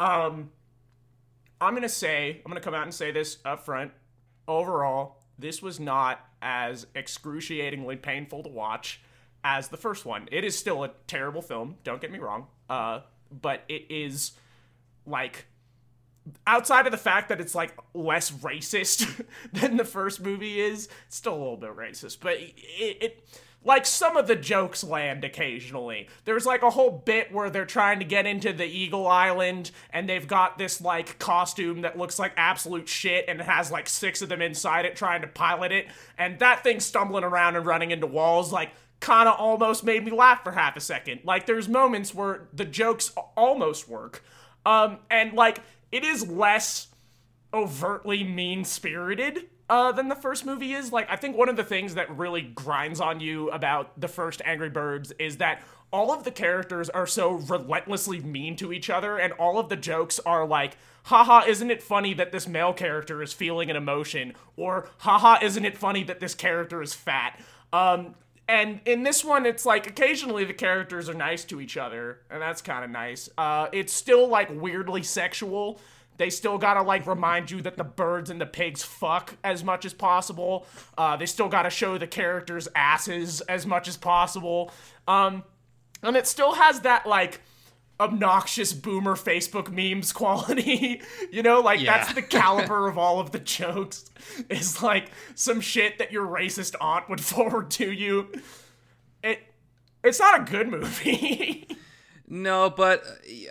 Um, 0.00 0.50
I'm 1.60 1.74
gonna 1.74 1.88
say 1.88 2.42
I'm 2.44 2.50
gonna 2.50 2.60
come 2.60 2.74
out 2.74 2.82
and 2.82 2.92
say 2.92 3.12
this 3.12 3.38
up 3.44 3.64
front 3.64 3.92
overall, 4.48 5.18
this 5.38 5.62
was 5.62 5.78
not 5.78 6.20
as 6.40 6.86
excruciatingly 6.94 7.96
painful 7.96 8.42
to 8.42 8.48
watch 8.48 9.00
as 9.44 9.68
the 9.68 9.76
first 9.76 10.04
one. 10.04 10.28
It 10.32 10.44
is 10.44 10.58
still 10.58 10.84
a 10.84 10.90
terrible 11.06 11.42
film, 11.42 11.76
don't 11.84 12.00
get 12.00 12.10
me 12.10 12.18
wrong. 12.18 12.46
Uh, 12.68 13.00
but 13.30 13.62
it 13.68 13.86
is 13.90 14.32
like 15.06 15.46
outside 16.46 16.86
of 16.86 16.92
the 16.92 16.98
fact 16.98 17.28
that 17.28 17.40
it's 17.40 17.54
like 17.54 17.76
less 17.94 18.30
racist 18.30 19.24
than 19.52 19.76
the 19.76 19.84
first 19.84 20.20
movie 20.20 20.60
is, 20.60 20.88
it's 21.06 21.16
still 21.16 21.34
a 21.34 21.38
little 21.38 21.56
bit 21.56 21.76
racist. 21.76 22.18
But 22.20 22.34
it, 22.38 22.54
it 23.00 23.28
like 23.66 23.84
some 23.84 24.16
of 24.16 24.28
the 24.28 24.36
jokes 24.36 24.84
land 24.84 25.24
occasionally. 25.24 26.08
There's 26.24 26.46
like 26.46 26.62
a 26.62 26.70
whole 26.70 27.02
bit 27.04 27.32
where 27.32 27.50
they're 27.50 27.66
trying 27.66 27.98
to 27.98 28.04
get 28.04 28.24
into 28.24 28.52
the 28.52 28.64
Eagle 28.64 29.08
Island 29.08 29.72
and 29.90 30.08
they've 30.08 30.26
got 30.26 30.56
this 30.56 30.80
like 30.80 31.18
costume 31.18 31.80
that 31.80 31.98
looks 31.98 32.16
like 32.16 32.32
absolute 32.36 32.88
shit 32.88 33.24
and 33.26 33.40
it 33.40 33.46
has 33.46 33.72
like 33.72 33.88
six 33.88 34.22
of 34.22 34.28
them 34.28 34.40
inside 34.40 34.84
it 34.84 34.94
trying 34.94 35.20
to 35.22 35.26
pilot 35.26 35.72
it 35.72 35.88
and 36.16 36.38
that 36.38 36.62
thing 36.62 36.78
stumbling 36.78 37.24
around 37.24 37.56
and 37.56 37.66
running 37.66 37.90
into 37.90 38.06
walls 38.06 38.52
like 38.52 38.70
kind 39.00 39.28
of 39.28 39.34
almost 39.36 39.82
made 39.82 40.04
me 40.04 40.12
laugh 40.12 40.44
for 40.44 40.52
half 40.52 40.76
a 40.76 40.80
second. 40.80 41.22
Like 41.24 41.46
there's 41.46 41.68
moments 41.68 42.14
where 42.14 42.46
the 42.52 42.64
jokes 42.64 43.10
almost 43.36 43.88
work. 43.88 44.22
Um 44.64 44.98
and 45.10 45.32
like 45.32 45.58
it 45.90 46.04
is 46.04 46.28
less 46.28 46.86
overtly 47.52 48.22
mean-spirited 48.22 49.48
uh, 49.68 49.92
than 49.92 50.08
the 50.08 50.14
first 50.14 50.44
movie 50.44 50.72
is. 50.72 50.92
Like, 50.92 51.10
I 51.10 51.16
think 51.16 51.36
one 51.36 51.48
of 51.48 51.56
the 51.56 51.64
things 51.64 51.94
that 51.94 52.16
really 52.16 52.42
grinds 52.42 53.00
on 53.00 53.20
you 53.20 53.50
about 53.50 54.00
the 54.00 54.08
first 54.08 54.42
Angry 54.44 54.70
Birds 54.70 55.12
is 55.18 55.38
that 55.38 55.62
all 55.92 56.12
of 56.12 56.24
the 56.24 56.30
characters 56.30 56.90
are 56.90 57.06
so 57.06 57.32
relentlessly 57.32 58.20
mean 58.20 58.56
to 58.56 58.72
each 58.72 58.90
other, 58.90 59.18
and 59.18 59.32
all 59.34 59.58
of 59.58 59.68
the 59.68 59.76
jokes 59.76 60.18
are 60.26 60.46
like, 60.46 60.76
haha, 61.04 61.44
isn't 61.46 61.70
it 61.70 61.82
funny 61.82 62.12
that 62.14 62.32
this 62.32 62.48
male 62.48 62.72
character 62.72 63.22
is 63.22 63.32
feeling 63.32 63.70
an 63.70 63.76
emotion? 63.76 64.34
Or, 64.56 64.88
haha, 64.98 65.38
isn't 65.42 65.64
it 65.64 65.78
funny 65.78 66.02
that 66.04 66.20
this 66.20 66.34
character 66.34 66.82
is 66.82 66.94
fat? 66.94 67.40
Um, 67.72 68.14
and 68.48 68.80
in 68.84 69.02
this 69.02 69.24
one, 69.24 69.46
it's 69.46 69.66
like 69.66 69.86
occasionally 69.86 70.44
the 70.44 70.54
characters 70.54 71.08
are 71.08 71.14
nice 71.14 71.44
to 71.46 71.60
each 71.60 71.76
other, 71.76 72.20
and 72.30 72.40
that's 72.40 72.62
kind 72.62 72.84
of 72.84 72.90
nice. 72.90 73.28
Uh, 73.36 73.68
it's 73.72 73.92
still 73.92 74.28
like 74.28 74.48
weirdly 74.50 75.02
sexual. 75.02 75.80
They 76.18 76.30
still 76.30 76.56
gotta 76.58 76.82
like 76.82 77.06
remind 77.06 77.50
you 77.50 77.60
that 77.62 77.76
the 77.76 77.84
birds 77.84 78.30
and 78.30 78.40
the 78.40 78.46
pigs 78.46 78.82
fuck 78.82 79.36
as 79.44 79.62
much 79.62 79.84
as 79.84 79.92
possible. 79.92 80.66
Uh, 80.96 81.16
they 81.16 81.26
still 81.26 81.48
gotta 81.48 81.70
show 81.70 81.98
the 81.98 82.06
characters' 82.06 82.68
asses 82.74 83.40
as 83.42 83.66
much 83.66 83.86
as 83.88 83.96
possible. 83.96 84.70
Um, 85.06 85.44
and 86.02 86.16
it 86.16 86.26
still 86.26 86.54
has 86.54 86.80
that 86.80 87.06
like 87.06 87.40
obnoxious 87.98 88.72
boomer 88.74 89.14
Facebook 89.14 89.70
memes 89.70 90.12
quality. 90.20 91.00
you 91.30 91.42
know, 91.42 91.60
like 91.60 91.80
Yeah. 91.80 91.98
that's 91.98 92.14
the 92.14 92.22
caliber 92.22 92.88
of 92.90 92.98
all 92.98 93.20
of 93.20 93.30
the 93.32 93.38
jokes. 93.38 94.04
Is 94.48 94.82
like 94.82 95.10
some 95.34 95.60
shit 95.60 95.98
that 95.98 96.12
your 96.12 96.26
racist 96.26 96.74
aunt 96.80 97.08
would 97.08 97.20
forward 97.32 97.70
to 97.72 97.90
you. 97.92 98.28
It 99.22 99.40
it's 100.04 100.20
not 100.20 100.40
a 100.40 100.44
good 100.50 100.68
movie. 100.68 101.66
No, 102.28 102.70
but 102.70 103.04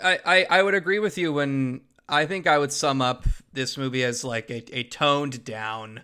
I, 0.04 0.20
I, 0.26 0.48
I 0.50 0.64
would 0.64 0.74
agree 0.74 1.00
with 1.00 1.18
you 1.18 1.32
when 1.34 1.82
I 2.08 2.26
think 2.26 2.48
I 2.48 2.58
would 2.58 2.72
sum 2.72 3.02
up 3.02 3.26
this 3.54 3.78
movie 3.78 4.04
as 4.04 4.24
like 4.24 4.50
a, 4.50 4.78
a 4.78 4.84
toned 4.84 5.44
down 5.44 6.02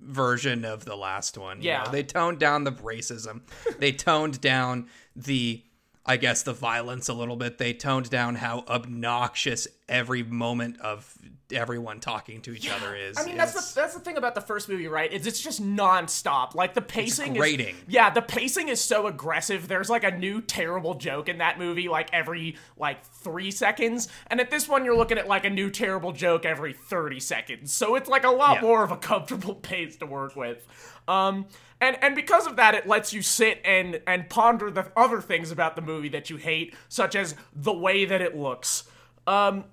version 0.00 0.64
of 0.64 0.84
the 0.84 0.96
last 0.96 1.36
one. 1.38 1.62
you 1.62 1.68
Yeah. 1.68 1.84
know? 1.84 1.90
They 1.92 2.02
toned 2.02 2.38
down 2.38 2.64
the 2.64 2.72
racism. 2.72 3.42
they 3.78 3.92
toned 3.92 4.40
down 4.40 4.88
the 5.14 5.62
I 6.04 6.16
guess 6.16 6.42
the 6.42 6.52
violence 6.52 7.08
a 7.08 7.14
little 7.14 7.36
bit. 7.36 7.58
They 7.58 7.72
toned 7.72 8.10
down 8.10 8.34
how 8.36 8.64
obnoxious 8.68 9.68
every 9.88 10.22
moment 10.22 10.80
of 10.80 11.16
everyone 11.52 12.00
talking 12.00 12.40
to 12.40 12.52
each 12.54 12.68
other 12.68 12.96
is. 12.96 13.16
I 13.18 13.24
mean, 13.24 13.36
that's 13.36 13.52
the 13.52 13.80
that's 13.80 13.94
the 13.94 14.00
thing 14.00 14.16
about 14.16 14.34
the 14.34 14.40
first 14.40 14.68
movie, 14.68 14.88
right? 14.88 15.12
Is 15.12 15.26
it's 15.28 15.40
just 15.40 15.62
nonstop. 15.62 16.54
Like 16.56 16.74
the 16.74 16.80
pacing 16.80 17.34
grating. 17.34 17.76
is 17.76 17.82
yeah, 17.86 18.10
the 18.10 18.22
pacing 18.22 18.68
is 18.68 18.80
so 18.80 19.06
aggressive. 19.06 19.68
There's 19.68 19.88
like 19.90 20.02
a 20.02 20.10
new 20.16 20.40
terrible 20.40 20.94
joke 20.94 21.28
in 21.28 21.38
that 21.38 21.58
movie 21.58 21.88
like 21.88 22.08
every 22.12 22.56
like 22.76 23.04
three 23.04 23.50
seconds, 23.52 24.08
and 24.26 24.40
at 24.40 24.50
this 24.50 24.68
one 24.68 24.84
you're 24.84 24.96
looking 24.96 25.18
at 25.18 25.28
like 25.28 25.44
a 25.44 25.50
new 25.50 25.70
terrible 25.70 26.10
joke 26.12 26.44
every 26.44 26.72
thirty 26.72 27.20
seconds. 27.20 27.72
So 27.72 27.94
it's 27.94 28.08
like 28.08 28.24
a 28.24 28.30
lot 28.30 28.56
Yeah. 28.56 28.62
more 28.62 28.82
of 28.82 28.90
a 28.90 28.96
comfortable 28.96 29.54
pace 29.62 29.96
to 29.98 30.06
work 30.06 30.34
with. 30.34 30.66
Um, 31.06 31.46
and 31.82 31.98
and 32.00 32.14
because 32.14 32.46
of 32.46 32.54
that, 32.56 32.76
it 32.76 32.86
lets 32.86 33.12
you 33.12 33.20
sit 33.22 33.60
and 33.64 34.00
and 34.06 34.30
ponder 34.30 34.70
the 34.70 34.90
other 34.96 35.20
things 35.20 35.50
about 35.50 35.74
the 35.74 35.82
movie 35.82 36.08
that 36.10 36.30
you 36.30 36.36
hate, 36.36 36.74
such 36.88 37.16
as 37.16 37.34
the 37.52 37.72
way 37.72 38.04
that 38.04 38.22
it 38.22 38.36
looks. 38.36 38.84
Um, 39.26 39.64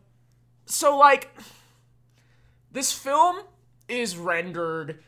so 0.65 0.97
like 0.97 1.29
this 2.71 2.91
film 2.91 3.37
is 3.87 4.17
rendered 4.17 5.03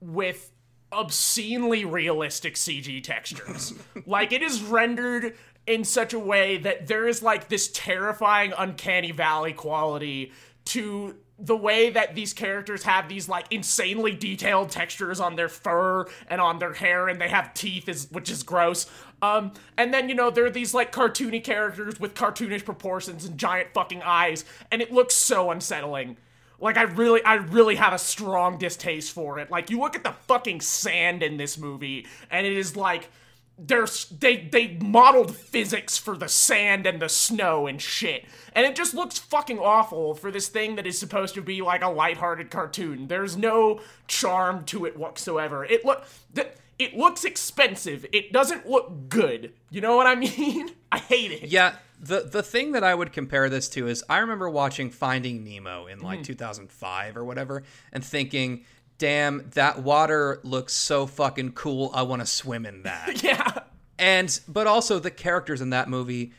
with 0.00 0.52
obscenely 0.92 1.84
realistic 1.84 2.54
CG 2.54 3.02
textures. 3.02 3.74
like 4.06 4.32
it 4.32 4.40
is 4.40 4.62
rendered 4.62 5.36
in 5.66 5.82
such 5.82 6.12
a 6.12 6.18
way 6.20 6.58
that 6.58 6.86
there 6.86 7.08
is 7.08 7.20
like 7.20 7.48
this 7.48 7.68
terrifying 7.72 8.52
uncanny 8.56 9.10
valley 9.10 9.52
quality 9.52 10.30
to 10.66 11.16
the 11.38 11.56
way 11.56 11.90
that 11.90 12.14
these 12.14 12.32
characters 12.32 12.84
have 12.84 13.08
these 13.08 13.28
like 13.28 13.46
insanely 13.50 14.12
detailed 14.12 14.70
textures 14.70 15.18
on 15.18 15.34
their 15.34 15.48
fur 15.48 16.06
and 16.28 16.40
on 16.40 16.58
their 16.58 16.72
hair 16.72 17.08
and 17.08 17.20
they 17.20 17.28
have 17.28 17.52
teeth 17.54 17.88
is 17.88 18.08
which 18.12 18.30
is 18.30 18.44
gross 18.44 18.88
um 19.20 19.52
and 19.76 19.92
then 19.92 20.08
you 20.08 20.14
know 20.14 20.30
there 20.30 20.46
are 20.46 20.50
these 20.50 20.72
like 20.72 20.92
cartoony 20.92 21.42
characters 21.42 21.98
with 21.98 22.14
cartoonish 22.14 22.64
proportions 22.64 23.24
and 23.24 23.36
giant 23.36 23.68
fucking 23.74 24.00
eyes 24.02 24.44
and 24.70 24.80
it 24.80 24.92
looks 24.92 25.14
so 25.14 25.50
unsettling 25.50 26.16
like 26.60 26.76
I 26.76 26.82
really, 26.82 27.22
I 27.24 27.34
really 27.34 27.74
have 27.74 27.92
a 27.92 27.98
strong 27.98 28.58
distaste 28.58 29.12
for 29.12 29.38
it. 29.38 29.50
Like 29.50 29.70
you 29.70 29.80
look 29.80 29.96
at 29.96 30.04
the 30.04 30.12
fucking 30.12 30.60
sand 30.60 31.22
in 31.22 31.36
this 31.36 31.58
movie, 31.58 32.06
and 32.30 32.46
it 32.46 32.52
is 32.52 32.76
like 32.76 33.10
there's 33.58 34.06
they 34.06 34.36
they 34.36 34.76
modeled 34.80 35.34
physics 35.34 35.96
for 35.96 36.16
the 36.16 36.28
sand 36.28 36.86
and 36.86 37.00
the 37.00 37.08
snow 37.08 37.66
and 37.66 37.80
shit, 37.80 38.24
and 38.52 38.66
it 38.66 38.74
just 38.74 38.94
looks 38.94 39.18
fucking 39.18 39.58
awful 39.58 40.14
for 40.14 40.30
this 40.30 40.48
thing 40.48 40.76
that 40.76 40.86
is 40.86 40.98
supposed 40.98 41.34
to 41.34 41.42
be 41.42 41.62
like 41.62 41.82
a 41.82 41.88
lighthearted 41.88 42.50
cartoon. 42.50 43.06
There's 43.06 43.36
no 43.36 43.80
charm 44.08 44.64
to 44.66 44.84
it 44.84 44.96
whatsoever. 44.96 45.64
It 45.64 45.84
look 45.84 46.04
th- 46.34 46.52
it 46.78 46.96
looks 46.96 47.24
expensive. 47.24 48.04
It 48.12 48.32
doesn't 48.32 48.68
look 48.68 49.08
good. 49.08 49.52
You 49.70 49.80
know 49.80 49.96
what 49.96 50.06
I 50.06 50.14
mean? 50.16 50.70
I 50.90 50.98
hate 50.98 51.30
it. 51.30 51.44
Yeah, 51.44 51.76
the 52.00 52.22
the 52.22 52.42
thing 52.42 52.72
that 52.72 52.84
I 52.84 52.94
would 52.94 53.12
compare 53.12 53.48
this 53.48 53.68
to 53.70 53.86
is 53.86 54.04
I 54.08 54.18
remember 54.18 54.50
watching 54.50 54.90
Finding 54.90 55.44
Nemo 55.44 55.86
in 55.86 56.00
like 56.00 56.20
mm. 56.20 56.24
2005 56.24 57.16
or 57.16 57.24
whatever 57.24 57.62
and 57.92 58.04
thinking, 58.04 58.64
"Damn, 58.98 59.50
that 59.54 59.82
water 59.82 60.40
looks 60.44 60.72
so 60.72 61.06
fucking 61.06 61.52
cool. 61.52 61.90
I 61.94 62.02
want 62.02 62.20
to 62.22 62.26
swim 62.26 62.64
in 62.66 62.82
that." 62.82 63.22
Yeah. 63.22 63.60
and 63.98 64.38
but 64.48 64.66
also 64.66 64.98
the 64.98 65.10
characters 65.10 65.60
in 65.60 65.70
that 65.70 65.88
movie 65.88 66.32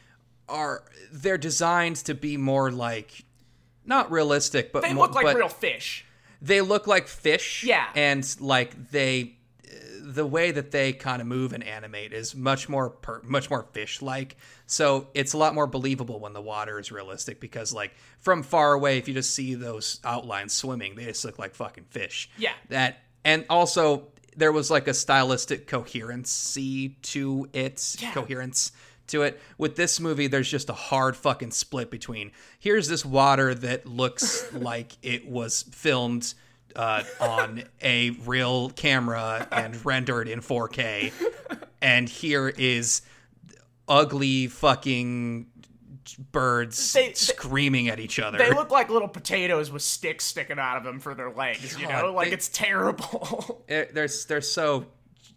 are 0.50 0.84
they're 1.12 1.38
designed 1.38 1.96
to 1.98 2.14
be 2.14 2.38
more 2.38 2.72
like 2.72 3.24
not 3.86 4.12
realistic, 4.12 4.72
but 4.72 4.82
They 4.84 4.94
more, 4.94 5.08
look 5.08 5.16
like 5.16 5.36
real 5.38 5.48
fish. 5.50 6.06
they 6.42 6.62
look 6.62 6.88
like 6.88 7.08
fish. 7.08 7.64
Yeah. 7.64 7.88
and 7.96 8.24
like 8.40 8.92
they 8.92 9.38
the 10.06 10.26
way 10.26 10.52
that 10.52 10.72
they 10.72 10.94
kind 10.94 11.22
of 11.22 11.28
move 11.28 11.52
and 11.52 11.64
animate 11.64 12.14
is 12.14 12.36
much 12.36 12.70
more 12.70 12.92
per, 12.92 13.22
much 13.24 13.50
more 13.50 13.64
fish 13.74 14.02
like 14.02 14.38
so 14.68 15.08
it's 15.14 15.34
a 15.34 15.38
lot 15.38 15.56
more 15.56 15.66
believable 15.66 16.20
when 16.20 16.34
the 16.34 16.42
water 16.42 16.80
is 16.80 16.92
realistic 16.92 17.40
because 17.40 17.74
like 17.74 17.92
from 18.20 18.44
far 18.44 18.74
away 18.74 18.98
if 18.98 19.08
you 19.08 19.14
just 19.14 19.34
see 19.34 19.56
those 19.56 20.00
outlines 20.04 20.54
swimming 20.54 20.96
they 20.96 21.06
just 21.06 21.26
look 21.26 21.40
like 21.40 21.56
fucking 21.56 21.86
fish. 21.90 22.30
Yeah. 22.38 22.54
that 22.70 23.00
and 23.24 23.46
also 23.50 24.08
there 24.38 24.52
was 24.52 24.70
like 24.70 24.88
a 24.88 24.94
stylistic 24.94 25.66
coherency 25.66 26.90
to 26.90 27.50
it 27.54 27.96
coherence 28.14 28.72
to 29.08 29.22
it. 29.24 29.40
With 29.58 29.76
this 29.76 30.00
movie 30.00 30.28
there's 30.28 30.50
just 30.50 30.70
a 30.70 30.74
hard 30.74 31.18
fucking 31.18 31.52
split 31.52 31.90
between 31.90 32.32
here's 32.60 32.88
this 32.88 33.04
water 33.04 33.56
that 33.56 33.88
looks 33.88 34.48
like 34.54 34.98
it 35.02 35.28
was 35.28 35.64
filmed 35.64 36.34
uh, 36.75 37.03
on 37.20 37.63
a 37.82 38.12
real 38.25 38.70
camera 38.72 39.48
and 39.51 39.84
rendered 39.86 40.27
in 40.27 40.41
4K. 40.41 41.12
And 41.82 42.10
here 42.10 42.48
is 42.50 43.01
ugly 43.88 44.48
fucking 44.48 45.48
birds 46.32 46.94
They- 46.94 47.08
they- 47.10 47.13
screaming 47.13 47.88
at 47.89 48.00
each 48.00 48.20
other. 48.20 48.38
They 48.38 48.51
look 48.51 48.70
like 48.72 48.89
little 48.89 49.08
potatoes 49.08 49.72
with 49.72 49.82
sticks 49.82 50.24
sticking 50.25 50.60
out 50.60 50.77
of 50.77 50.84
them 50.84 51.00
for 51.00 51.13
their 51.15 51.29
legs. 51.32 51.79
you 51.79 51.88
God, 51.88 52.03
know, 52.05 52.13
like 52.13 52.29
they- 52.29 52.34
it's 52.34 52.50
terrible. 52.50 53.63
Eh, 53.70 53.86
they're 53.94 54.08
they're 54.27 54.41
so 54.41 54.86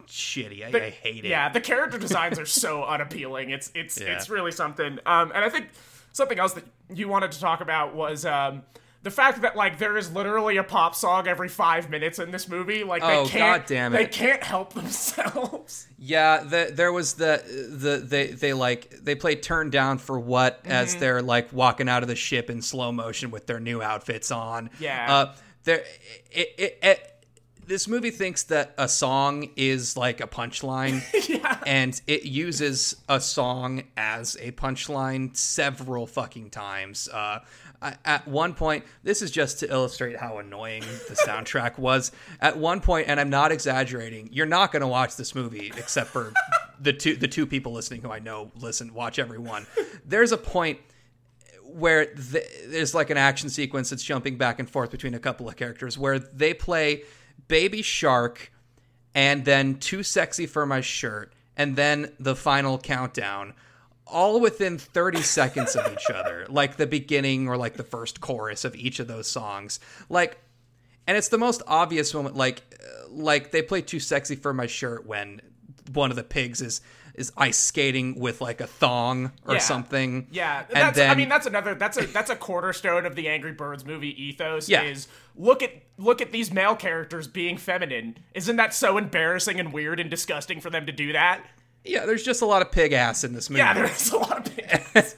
shitty. 0.06 0.62
I, 0.74 0.86
I 0.86 0.90
hate 0.90 1.24
it. 1.24 1.28
Yeah, 1.28 1.48
the 1.50 1.60
character 1.60 1.98
designs 1.98 2.38
are 2.38 2.46
so 2.46 2.84
unappealing. 2.86 3.50
It's 3.50 3.70
it's 3.74 4.00
Yeah. 4.00 4.08
it's 4.16 4.28
really 4.30 4.52
something. 4.52 4.98
Um, 5.06 5.32
and 5.34 5.44
I 5.44 5.48
think 5.48 5.68
something 6.12 6.38
else 6.38 6.52
that 6.54 6.64
you 6.92 7.08
wanted 7.08 7.32
to 7.32 7.40
talk 7.40 7.60
about 7.60 7.94
was 7.94 8.24
um. 8.24 8.62
The 9.04 9.10
fact 9.12 9.42
that 9.42 9.54
like 9.56 9.78
there 9.78 9.96
is 9.96 10.12
literally 10.12 10.56
a 10.56 10.64
pop 10.64 10.94
song 10.94 11.28
every 11.28 11.48
five 11.48 11.88
minutes 11.88 12.18
in 12.18 12.32
this 12.32 12.48
movie, 12.48 12.82
like 12.82 13.02
Oh, 13.04 13.24
they 13.24 13.30
can't, 13.30 13.62
God 13.62 13.68
damn 13.68 13.94
it. 13.94 13.98
they 13.98 14.06
can't 14.06 14.42
help 14.42 14.72
themselves. 14.74 15.86
Yeah, 16.00 16.44
the, 16.44 16.70
there 16.72 16.92
was 16.92 17.14
the 17.14 17.42
the 17.70 17.96
they 17.98 18.28
they 18.28 18.52
like 18.52 18.90
they 19.02 19.14
play 19.16 19.34
turn 19.34 19.70
down 19.70 19.98
for 19.98 20.18
what 20.18 20.60
as 20.64 20.90
Mm-hmm. 20.92 21.00
they're 21.00 21.22
like 21.22 21.52
walking 21.52 21.88
out 21.88 22.02
of 22.02 22.08
the 22.08 22.14
ship 22.16 22.50
in 22.50 22.62
slow 22.62 22.92
motion 22.92 23.30
with 23.32 23.46
their 23.46 23.58
new 23.60 23.82
outfits 23.82 24.30
on. 24.30 24.70
Yeah. 24.78 25.12
Uh, 25.12 25.34
there 25.64 25.84
it, 26.30 26.48
it, 26.56 26.78
it 26.82 27.14
this 27.66 27.86
movie 27.88 28.10
thinks 28.12 28.44
that 28.44 28.74
a 28.78 28.88
song 28.88 29.50
is 29.56 29.96
like 29.96 30.20
a 30.20 30.26
punchline 30.26 31.02
yeah. 31.28 31.58
and 31.66 32.00
it 32.06 32.22
uses 32.22 32.96
a 33.08 33.20
song 33.20 33.82
as 33.96 34.36
a 34.40 34.52
punchline 34.52 35.36
several 35.36 36.06
fucking 36.06 36.48
times 36.50 37.08
uh, 37.12 37.40
At 37.80 38.26
one 38.26 38.54
point 38.54 38.84
this 39.02 39.22
is 39.22 39.30
just 39.30 39.60
to 39.60 39.70
illustrate 39.70 40.16
how 40.16 40.38
annoying 40.38 40.82
the 41.08 41.14
soundtrack 41.14 41.78
was. 41.88 42.12
At 42.40 42.58
one 42.58 42.80
point 42.80 43.08
and 43.08 43.20
i'm 43.20 43.30
not 43.30 43.52
exaggerating 43.52 44.28
you're 44.32 44.46
not 44.46 44.72
going 44.72 44.80
to 44.80 44.88
watch 44.88 45.16
this 45.16 45.34
movie 45.34 45.72
except 45.76 46.10
for 46.10 46.32
the 46.80 46.92
two 46.92 47.16
the 47.16 47.28
two 47.28 47.46
people 47.46 47.72
listening 47.72 48.02
who 48.02 48.10
i 48.10 48.18
know 48.18 48.50
listen 48.56 48.92
watch 48.94 49.18
every 49.18 49.38
one. 49.38 49.66
There's 50.04 50.32
a 50.32 50.38
point 50.38 50.78
where 51.64 52.06
th 52.06 52.44
there's 52.66 52.94
like 52.94 53.10
an 53.10 53.16
action 53.16 53.50
sequence 53.50 53.90
that's 53.90 54.02
jumping 54.02 54.38
back 54.38 54.58
and 54.58 54.68
forth 54.68 54.90
between 54.90 55.14
a 55.14 55.18
couple 55.18 55.48
of 55.48 55.56
characters 55.56 55.98
where 55.98 56.18
they 56.18 56.54
play 56.54 57.02
Baby 57.46 57.82
Shark 57.82 58.52
and 59.14 59.44
then 59.44 59.76
Too 59.76 60.02
Sexy 60.02 60.46
for 60.46 60.64
My 60.66 60.80
Shirt 60.80 61.32
and 61.56 61.76
then 61.76 62.12
the 62.18 62.34
final 62.34 62.78
countdown 62.78 63.54
all 64.08 64.40
within 64.40 64.78
30 64.78 65.22
seconds 65.22 65.76
of 65.76 65.92
each 65.92 66.10
other 66.14 66.46
like 66.48 66.76
the 66.76 66.86
beginning 66.86 67.48
or 67.48 67.56
like 67.56 67.74
the 67.76 67.82
first 67.84 68.20
chorus 68.20 68.64
of 68.64 68.74
each 68.74 68.98
of 69.00 69.06
those 69.08 69.26
songs 69.28 69.78
like 70.08 70.38
and 71.06 71.16
it's 71.16 71.28
the 71.28 71.38
most 71.38 71.62
obvious 71.66 72.12
moment 72.14 72.36
like 72.36 72.62
uh, 72.82 73.08
like 73.10 73.50
they 73.50 73.62
play 73.62 73.80
Too 73.82 74.00
Sexy 74.00 74.34
for 74.36 74.52
My 74.52 74.66
Shirt 74.66 75.06
when 75.06 75.40
one 75.92 76.10
of 76.10 76.16
the 76.16 76.22
pigs 76.24 76.60
is 76.60 76.80
is 77.14 77.32
ice 77.36 77.58
skating 77.58 78.20
with 78.20 78.40
like 78.40 78.60
a 78.60 78.66
thong 78.66 79.32
or 79.44 79.54
Yeah. 79.54 79.60
something 79.60 80.28
Yeah, 80.30 80.60
and 80.68 80.76
that's, 80.76 80.96
then 80.96 81.10
I 81.10 81.14
mean 81.16 81.28
that's 81.28 81.46
another 81.46 81.74
that's 81.74 81.98
a 81.98 82.06
that's 82.06 82.30
a 82.30 82.36
cornerstone 82.36 83.04
of 83.06 83.16
the 83.16 83.26
Angry 83.28 83.52
Birds 83.52 83.84
movie 83.84 84.14
ethos. 84.22 84.68
Yeah. 84.68 84.82
Is 84.82 85.08
look 85.34 85.62
at 85.62 85.72
look 85.96 86.20
at 86.20 86.30
these 86.30 86.52
male 86.52 86.76
characters 86.76 87.26
being 87.26 87.56
feminine. 87.56 88.18
Isn't 88.34 88.56
that 88.56 88.72
so 88.72 88.96
embarrassing 88.98 89.58
and 89.58 89.72
weird 89.72 89.98
and 89.98 90.08
disgusting 90.08 90.60
for 90.60 90.70
them 90.70 90.86
to 90.86 90.92
do 90.92 91.12
that? 91.12 91.42
Yeah, 91.88 92.06
there's 92.06 92.22
just 92.22 92.42
a 92.42 92.46
lot 92.46 92.62
of 92.62 92.70
pig 92.70 92.92
ass 92.92 93.24
in 93.24 93.32
this 93.32 93.48
movie. 93.50 93.58
Yeah, 93.60 93.74
there's 93.74 94.12
a 94.12 94.18
lot 94.18 94.46
of 94.46 94.56
big 94.56 94.64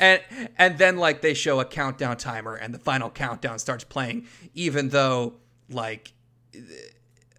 and 0.00 0.20
and 0.58 0.78
then 0.78 0.96
like 0.96 1.20
they 1.22 1.34
show 1.34 1.60
a 1.60 1.64
countdown 1.64 2.16
timer 2.16 2.54
and 2.54 2.74
the 2.74 2.78
final 2.78 3.10
countdown 3.10 3.58
starts 3.58 3.84
playing 3.84 4.26
even 4.54 4.88
though 4.88 5.34
like 5.70 6.12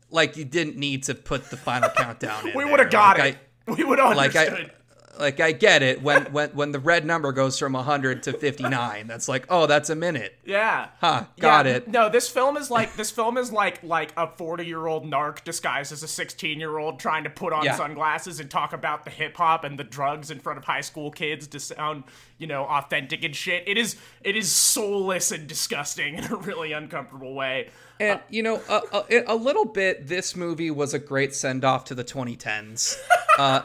like 0.10 0.38
you 0.38 0.46
didn't 0.46 0.77
need 0.77 1.03
to 1.03 1.15
put 1.15 1.50
the 1.50 1.58
final 1.58 1.89
countdown 1.89 2.48
in 2.50 2.55
We 2.55 2.65
would 2.65 2.79
have 2.79 2.91
got 2.91 3.17
Like, 3.17 3.38
it. 3.67 3.77
we 3.77 3.84
would 3.84 4.00
have 4.00 4.15
Like 4.15 4.36
understood. 4.36 4.72
I 4.72 4.78
like 5.20 5.40
I 5.40 5.52
get 5.52 5.84
it 5.84 6.02
when 6.02 6.26
when 6.32 6.50
when 6.52 6.72
the 6.72 6.80
red 6.80 7.06
number 7.06 7.32
goes 7.32 7.60
from 7.60 7.74
100 7.74 8.24
to 8.24 8.34
59 8.34 9.08
that's 9.08 9.28
like 9.28 9.46
oh 9.50 9.66
that's 9.68 9.90
a 9.90 9.96
minute. 9.96 10.38
yeah. 10.46 10.88
Huh, 11.02 11.26
got 11.40 11.66
Yeah, 11.66 11.74
it. 11.74 11.88
No, 11.88 12.10
this 12.10 12.30
film 12.30 12.58
is 12.58 12.72
like 12.72 12.96
this 12.96 13.12
film 13.12 13.38
is 13.38 13.52
like 13.52 13.84
like 13.84 14.12
a 14.18 14.28
forty 14.28 14.66
year 14.66 14.88
old 14.88 15.06
narc 15.06 15.44
disguised 15.44 15.92
as 15.92 16.04
a 16.04 16.08
sixteen 16.08 16.60
year 16.60 16.78
old 16.78 17.00
trying 17.00 17.24
to 17.26 17.30
put 17.30 17.54
on 17.54 17.66
Yeah. 17.66 17.76
sunglasses 17.76 18.40
and 18.40 18.50
talk 18.50 18.74
about 18.74 19.04
the 19.04 19.12
hip 19.12 19.36
hop 19.38 19.64
and 19.64 19.78
the 19.78 19.84
drugs 19.84 20.32
in 20.32 20.40
front 20.40 20.58
of 20.58 20.66
high 20.66 20.82
school 20.82 21.12
kids 21.12 21.48
to 21.48 21.60
sound 21.60 22.04
you 22.38 22.48
know 22.48 22.64
authentic 22.66 23.24
and 23.24 23.36
shit. 23.36 23.64
It 23.68 23.78
is 23.78 23.98
it 24.24 24.36
is 24.36 24.52
soulless 24.52 25.32
and 25.32 25.48
disgusting 25.48 26.16
in 26.16 26.26
a 26.26 26.36
really 26.36 26.72
uncomfortable 26.72 27.34
way. 27.34 27.70
And 28.02 28.22
you 28.30 28.44
know, 28.44 28.62
a, 28.70 28.82
a, 28.94 29.24
a 29.28 29.36
little 29.36 29.66
bit, 29.66 30.08
this 30.08 30.34
movie 30.34 30.72
was 30.72 30.94
a 30.94 31.00
great 31.00 31.36
send 31.36 31.66
off 31.66 31.84
to 31.86 31.96
the 31.96 32.06
2010s, 32.06 32.96
uh, 33.38 33.64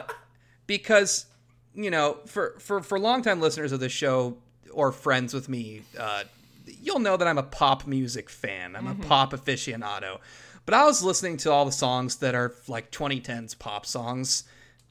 because 0.67 1.25
you 1.75 1.91
know, 1.91 2.17
for 2.25 2.55
for 2.59 2.81
for 2.81 2.99
longtime 2.99 3.41
listeners 3.41 3.71
of 3.71 3.79
the 3.79 3.89
show 3.89 4.37
or 4.71 4.91
friends 4.91 5.33
with 5.33 5.49
me, 5.49 5.81
uh, 5.99 6.23
you'll 6.65 6.99
know 6.99 7.17
that 7.17 7.27
I'm 7.27 7.37
a 7.37 7.43
pop 7.43 7.85
music 7.87 8.29
fan. 8.29 8.75
I'm 8.75 8.87
a 8.87 8.95
pop 8.95 9.33
aficionado. 9.33 10.19
But 10.65 10.73
I 10.73 10.85
was 10.85 11.03
listening 11.03 11.37
to 11.37 11.51
all 11.51 11.65
the 11.65 11.71
songs 11.71 12.17
that 12.17 12.33
are 12.33 12.53
like 12.67 12.91
2010s 12.91 13.57
pop 13.59 13.85
songs 13.85 14.45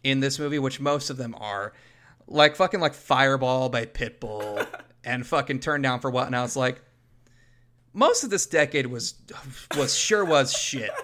in 0.04 0.20
this 0.20 0.38
movie, 0.38 0.58
which 0.58 0.78
most 0.78 1.10
of 1.10 1.16
them 1.16 1.34
are, 1.38 1.72
like 2.28 2.54
fucking 2.54 2.78
like 2.80 2.94
Fireball 2.94 3.68
by 3.70 3.86
Pitbull 3.86 4.66
and 5.04 5.26
fucking 5.26 5.58
Turn 5.60 5.82
Down 5.82 5.98
for 5.98 6.10
What, 6.10 6.26
and 6.26 6.36
I 6.36 6.42
was 6.42 6.56
like 6.56 6.80
most 7.94 8.24
of 8.24 8.30
this 8.30 8.44
decade 8.46 8.86
was 8.86 9.14
was 9.76 9.96
sure 9.96 10.24
was 10.24 10.52
shit. 10.52 10.90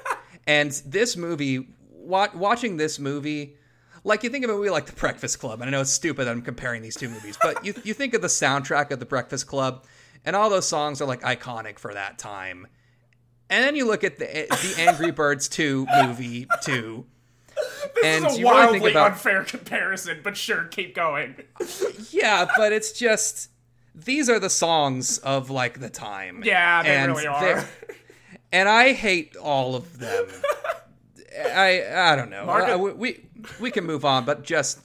And 0.47 0.73
this 0.85 1.17
movie, 1.17 1.69
wa- 1.91 2.31
watching 2.35 2.77
this 2.77 2.99
movie, 2.99 3.57
like 4.05 4.23
you 4.25 4.31
think 4.31 4.45
of 4.45 4.51
a 4.51 4.55
movie 4.55 4.71
like 4.71 4.87
The 4.87 4.93
Breakfast 4.93 5.39
Club, 5.41 5.61
and 5.61 5.69
I 5.69 5.71
know 5.71 5.81
it's 5.81 5.91
stupid 5.91 6.27
that 6.27 6.31
I'm 6.33 6.43
comparing 6.43 6.83
these 6.83 6.97
two 6.97 7.09
movies, 7.09 7.39
but 7.43 7.65
you 7.65 7.75
you 7.85 7.95
think 7.95 8.15
of 8.15 8.23
the 8.23 8.29
soundtrack 8.29 8.91
of 8.91 8.99
The 9.01 9.07
Breakfast 9.07 9.47
Club, 9.47 9.85
and 10.25 10.35
all 10.37 10.51
those 10.51 10.67
songs 10.69 11.01
are 11.01 11.07
like 11.07 11.23
iconic 11.23 11.79
for 11.79 11.93
that 11.95 12.19
time. 12.19 12.67
And 13.49 13.65
then 13.65 13.75
you 13.77 13.87
look 13.87 14.05
at 14.05 14.19
the 14.19 14.25
the 14.27 14.75
Angry 14.79 15.11
Birds 15.11 15.49
2 15.49 15.87
movie 16.03 16.47
too. 16.63 17.07
and 18.05 18.25
It's 18.25 18.35
a 18.35 18.39
really 18.39 18.45
wildly 18.45 18.79
think 18.81 18.91
about 18.93 19.13
unfair 19.13 19.45
comparison, 19.45 20.21
but 20.23 20.37
sure, 20.37 20.65
keep 20.65 20.95
going. 20.95 21.35
yeah, 22.11 22.47
but 22.57 22.73
it's 22.73 22.93
just 22.93 23.51
these 23.95 24.31
are 24.31 24.39
the 24.39 24.49
songs 24.51 25.19
of 25.19 25.51
like 25.51 25.81
the 25.81 25.91
time. 25.91 26.43
Yeah, 26.45 26.83
they 26.85 26.89
And 26.91 27.13
really 27.13 27.27
are. 27.27 27.65
and 28.53 28.69
I 28.69 28.93
hate 28.93 29.37
all 29.37 29.75
of 29.75 29.99
them. 29.99 30.27
I 31.39 32.13
I 32.13 32.17
don't 32.17 32.31
know. 32.31 32.45
Market- 32.47 32.75
Uh, 32.75 32.79
we, 32.79 33.21
we 33.61 33.71
can 33.71 33.85
move 33.85 34.05
on, 34.05 34.25
but 34.25 34.43
just 34.43 34.81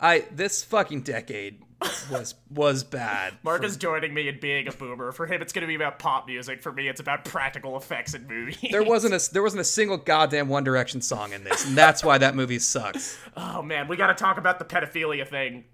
I 0.00 0.24
this 0.32 0.62
fucking 0.64 1.02
decade 1.02 1.62
was 2.10 2.34
was 2.50 2.84
bad. 2.84 3.34
Mark 3.42 3.64
is 3.64 3.76
joining 3.78 4.12
me 4.12 4.28
in 4.28 4.38
being 4.38 4.68
a 4.68 4.72
boomer. 4.72 5.12
For 5.12 5.26
him, 5.26 5.40
it's 5.40 5.52
going 5.54 5.62
to 5.62 5.66
be 5.66 5.74
about 5.76 5.98
pop 5.98 6.26
music. 6.26 6.62
For 6.62 6.70
me, 6.72 6.88
it's 6.88 7.00
about 7.00 7.24
practical 7.24 7.76
effects 7.78 8.12
in 8.12 8.26
movies. 8.26 8.58
There 8.70 8.82
wasn't 8.82 9.14
a 9.14 9.32
there 9.32 9.42
wasn't 9.42 9.60
a 9.62 9.64
single 9.64 9.96
goddamn 9.96 10.48
One 10.48 10.62
Direction 10.64 11.00
song 11.00 11.32
in 11.32 11.44
this, 11.44 11.66
and 11.66 11.76
that's 11.76 12.04
why 12.04 12.18
that 12.18 12.34
movie 12.34 12.58
sucks. 12.58 13.16
Oh 13.36 13.62
man, 13.62 13.88
we 13.88 13.96
got 13.96 14.08
to 14.08 14.14
talk 14.14 14.36
about 14.38 14.58
the 14.58 14.64
pedophilia 14.66 15.26
thing. 15.26 15.64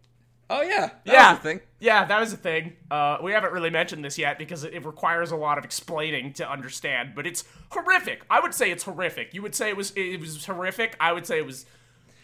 Oh 0.48 0.62
yeah, 0.62 0.90
that 1.04 1.12
yeah, 1.12 1.34
thing. 1.36 1.60
Yeah, 1.80 2.04
that 2.04 2.20
was 2.20 2.32
a 2.32 2.36
thing. 2.36 2.74
Uh, 2.90 3.18
we 3.22 3.32
haven't 3.32 3.52
really 3.52 3.70
mentioned 3.70 4.04
this 4.04 4.16
yet 4.16 4.38
because 4.38 4.62
it, 4.64 4.74
it 4.74 4.86
requires 4.86 5.32
a 5.32 5.36
lot 5.36 5.58
of 5.58 5.64
explaining 5.64 6.32
to 6.34 6.48
understand. 6.48 7.12
But 7.16 7.26
it's 7.26 7.44
horrific. 7.70 8.22
I 8.30 8.40
would 8.40 8.54
say 8.54 8.70
it's 8.70 8.84
horrific. 8.84 9.34
You 9.34 9.42
would 9.42 9.54
say 9.54 9.68
it 9.68 9.76
was 9.76 9.92
it 9.96 10.20
was 10.20 10.46
horrific. 10.46 10.96
I 11.00 11.12
would 11.12 11.26
say 11.26 11.38
it 11.38 11.46
was. 11.46 11.66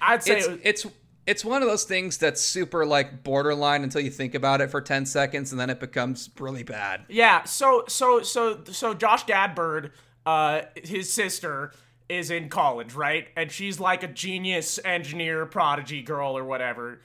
I'd 0.00 0.22
say 0.22 0.38
It's 0.38 0.46
it 0.46 0.50
was, 0.50 0.61
it's 0.62 0.87
it's 1.26 1.44
one 1.44 1.62
of 1.62 1.68
those 1.68 1.85
things 1.85 2.16
that's 2.16 2.40
super 2.40 2.85
like 2.87 3.22
borderline 3.22 3.82
until 3.82 4.00
you 4.00 4.11
think 4.11 4.35
about 4.35 4.61
it 4.61 4.70
for 4.70 4.80
ten 4.80 5.04
seconds, 5.06 5.52
and 5.52 5.61
then 5.61 5.70
it 5.70 5.80
becomes 5.80 6.30
really 6.38 6.62
bad. 6.62 7.04
Yeah, 7.08 7.44
so 7.44 7.85
so 7.88 8.22
so 8.22 8.62
so 8.70 8.94
Josh 8.94 9.24
Gadbird, 9.24 9.90
uh, 10.26 10.62
his 10.76 11.12
sister 11.12 11.72
is 12.08 12.30
in 12.30 12.48
college, 12.48 12.94
right? 12.94 13.28
And 13.37 13.50
she's 13.50 13.80
like 13.80 14.02
a 14.02 14.08
genius 14.08 14.78
engineer 14.85 15.46
prodigy 15.46 16.02
girl 16.02 16.37
or 16.37 16.44
whatever. 16.44 17.00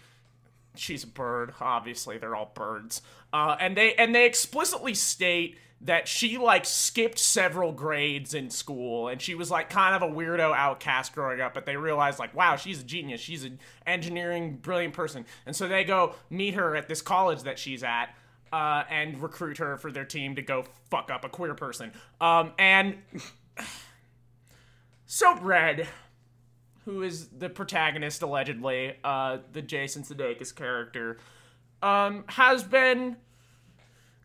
She's 0.77 1.03
a 1.03 1.07
bird, 1.07 1.53
obviously. 1.59 2.17
They're 2.17 2.35
all 2.35 2.51
birds. 2.53 3.01
Uh, 3.33 3.55
and 3.59 3.75
they 3.75 3.93
and 3.95 4.13
they 4.13 4.25
explicitly 4.25 4.93
state 4.93 5.57
that 5.79 6.07
she 6.07 6.37
like 6.37 6.65
skipped 6.65 7.19
several 7.19 7.71
grades 7.71 8.33
in 8.33 8.49
school 8.49 9.09
and 9.09 9.21
she 9.21 9.35
was 9.35 9.51
like 9.51 9.69
kind 9.69 9.93
of 9.93 10.01
a 10.01 10.11
weirdo 10.11 10.51
outcast 10.55 11.13
growing 11.13 11.39
up 11.39 11.53
but 11.53 11.67
they 11.67 11.77
realized 11.77 12.17
like 12.17 12.33
wow 12.33 12.55
she's 12.55 12.81
a 12.81 12.83
genius 12.83 13.21
she's 13.21 13.43
an 13.43 13.59
engineering 13.85 14.57
brilliant 14.57 14.91
person 14.91 15.23
and 15.45 15.55
so 15.55 15.67
they 15.67 15.83
go 15.83 16.15
meet 16.31 16.55
her 16.55 16.75
at 16.75 16.87
this 16.87 16.99
college 16.99 17.43
that 17.43 17.59
she's 17.59 17.83
at 17.83 18.09
uh, 18.51 18.83
and 18.89 19.21
recruit 19.21 19.57
her 19.57 19.77
for 19.77 19.91
their 19.91 20.05
team 20.05 20.35
to 20.35 20.41
go 20.41 20.65
fuck 20.89 21.09
up 21.11 21.25
a 21.25 21.29
queer 21.29 21.53
person. 21.53 21.91
Um, 22.21 22.53
and 22.57 22.97
so 25.05 25.37
Red, 25.39 25.87
who 26.87 27.03
is 27.03 27.27
the 27.27 27.49
protagonist 27.49 28.21
allegedly, 28.21 28.95
uh, 29.03 29.39
the 29.51 29.61
Jason 29.61 30.03
Sudeikis 30.03 30.55
character, 30.55 31.17
um, 31.83 32.23
has 32.29 32.63
been 32.63 33.17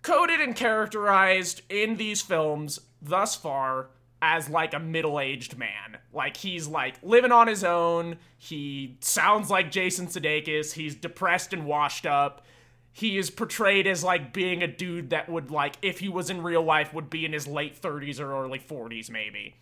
coded 0.03 0.41
and 0.41 0.55
characterized 0.55 1.63
in 1.69 1.97
these 1.97 2.23
films 2.23 2.79
thus 3.03 3.35
far 3.35 3.89
as 4.23 4.49
like 4.49 4.75
a 4.75 4.79
middle-aged 4.79 5.59
man. 5.59 5.99
Like 6.13 6.37
he's 6.37 6.69
like 6.69 6.95
living 7.03 7.33
on 7.33 7.49
his 7.49 7.65
own. 7.65 8.19
He 8.39 8.97
sounds 9.01 9.51
like 9.51 9.73
Jason 9.73 10.07
Sudeikis. 10.07 10.75
He's 10.75 10.95
depressed 10.95 11.53
and 11.53 11.67
washed 11.67 12.07
up. 12.07 12.47
He 12.93 13.19
is 13.19 13.29
portrayed 13.29 13.89
as 13.89 14.05
like 14.05 14.33
being 14.33 14.63
a 14.63 14.69
dude 14.69 15.11
that 15.11 15.29
would 15.29 15.51
like 15.51 15.79
if 15.83 15.99
he 15.99 16.09
was 16.09 16.31
in 16.31 16.45
real 16.45 16.63
life 16.63 16.95
would 16.95 17.11
be 17.11 17.25
in 17.25 17.33
his 17.33 17.49
late 17.49 17.83
30s 17.83 18.21
or 18.21 18.33
early 18.33 18.61
40s 18.61 19.11
maybe. 19.11 19.57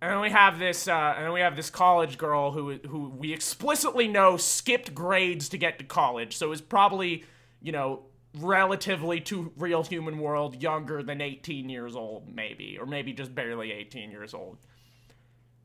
And 0.00 0.10
then 0.10 0.20
we 0.20 0.30
have 0.30 0.58
this, 0.58 0.88
uh, 0.88 1.14
and 1.16 1.24
then 1.24 1.32
we 1.32 1.40
have 1.40 1.56
this 1.56 1.70
college 1.70 2.18
girl 2.18 2.52
who 2.52 2.78
who 2.86 3.08
we 3.08 3.32
explicitly 3.32 4.06
know 4.06 4.36
skipped 4.36 4.94
grades 4.94 5.48
to 5.48 5.58
get 5.58 5.78
to 5.78 5.84
college, 5.84 6.36
so 6.36 6.52
is 6.52 6.60
probably, 6.60 7.24
you 7.62 7.72
know, 7.72 8.02
relatively 8.38 9.20
to 9.20 9.52
real 9.56 9.82
human 9.82 10.18
world 10.18 10.62
younger 10.62 11.02
than 11.02 11.20
18 11.22 11.70
years 11.70 11.96
old, 11.96 12.28
maybe, 12.34 12.76
or 12.78 12.84
maybe 12.84 13.12
just 13.14 13.34
barely 13.34 13.72
18 13.72 14.10
years 14.10 14.34
old. 14.34 14.58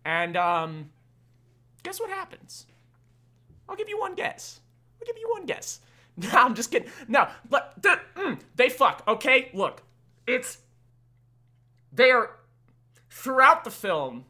And 0.05 0.37
um, 0.37 0.89
guess 1.83 1.99
what 1.99 2.09
happens? 2.09 2.65
I'll 3.67 3.75
give 3.75 3.89
you 3.89 3.99
one 3.99 4.15
guess. 4.15 4.61
I'll 4.99 5.05
give 5.05 5.17
you 5.17 5.29
one 5.29 5.45
guess. 5.45 5.79
No, 6.17 6.29
I'm 6.33 6.55
just 6.55 6.71
kidding. 6.71 6.89
No, 7.07 7.29
but 7.49 7.81
mm, 7.81 8.37
they 8.57 8.67
fuck. 8.67 9.01
Okay, 9.07 9.49
look, 9.53 9.81
it's 10.27 10.57
they 11.93 12.11
are 12.11 12.31
throughout 13.11 13.63
the 13.63 13.71
film, 13.71 14.25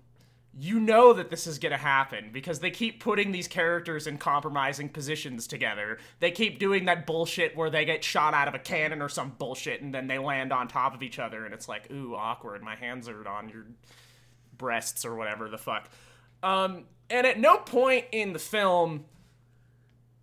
you 0.58 0.80
know 0.80 1.14
that 1.14 1.30
this 1.30 1.48
is 1.48 1.60
going 1.60 1.72
to 1.72 1.78
happen 1.78 2.30
because 2.34 2.60
they 2.60 2.72
keep 2.72 3.02
putting 3.02 3.32
these 3.32 3.48
characters 3.48 4.06
in 4.06 4.18
compromising 4.18 4.90
positions 4.90 5.48
together. 5.48 5.98
They 6.20 6.32
keep 6.32 6.60
doing 6.60 6.86
that 6.86 7.08
bullshit 7.08 7.56
where 7.56 7.70
they 7.70 7.86
get 7.86 8.04
shot 8.04 8.34
out 8.34 8.50
of 8.50 8.56
a 8.56 8.60
cannon 8.60 9.02
or 9.02 9.08
some 9.08 9.36
bullshit 9.38 9.82
and 9.82 9.94
then 9.94 10.08
they 10.08 10.18
land 10.18 10.52
on 10.52 10.68
top 10.68 10.94
of 10.94 11.04
each 11.04 11.20
other 11.20 11.46
and 11.46 11.54
it's 11.54 11.70
like, 11.70 11.90
ooh, 11.90 12.16
awkward. 12.16 12.64
My 12.64 12.76
hands 12.76 13.08
are 13.08 13.26
on 13.26 13.48
your 13.48 13.66
breasts 14.58 15.06
or 15.06 15.16
whatever 15.16 15.48
the 15.48 15.58
fuck. 15.58 15.90
Um, 16.44 16.86
and 17.10 17.26
at 17.26 17.40
no 17.40 17.58
point 17.58 18.06
in 18.12 18.34
the 18.34 18.40
film 18.40 19.06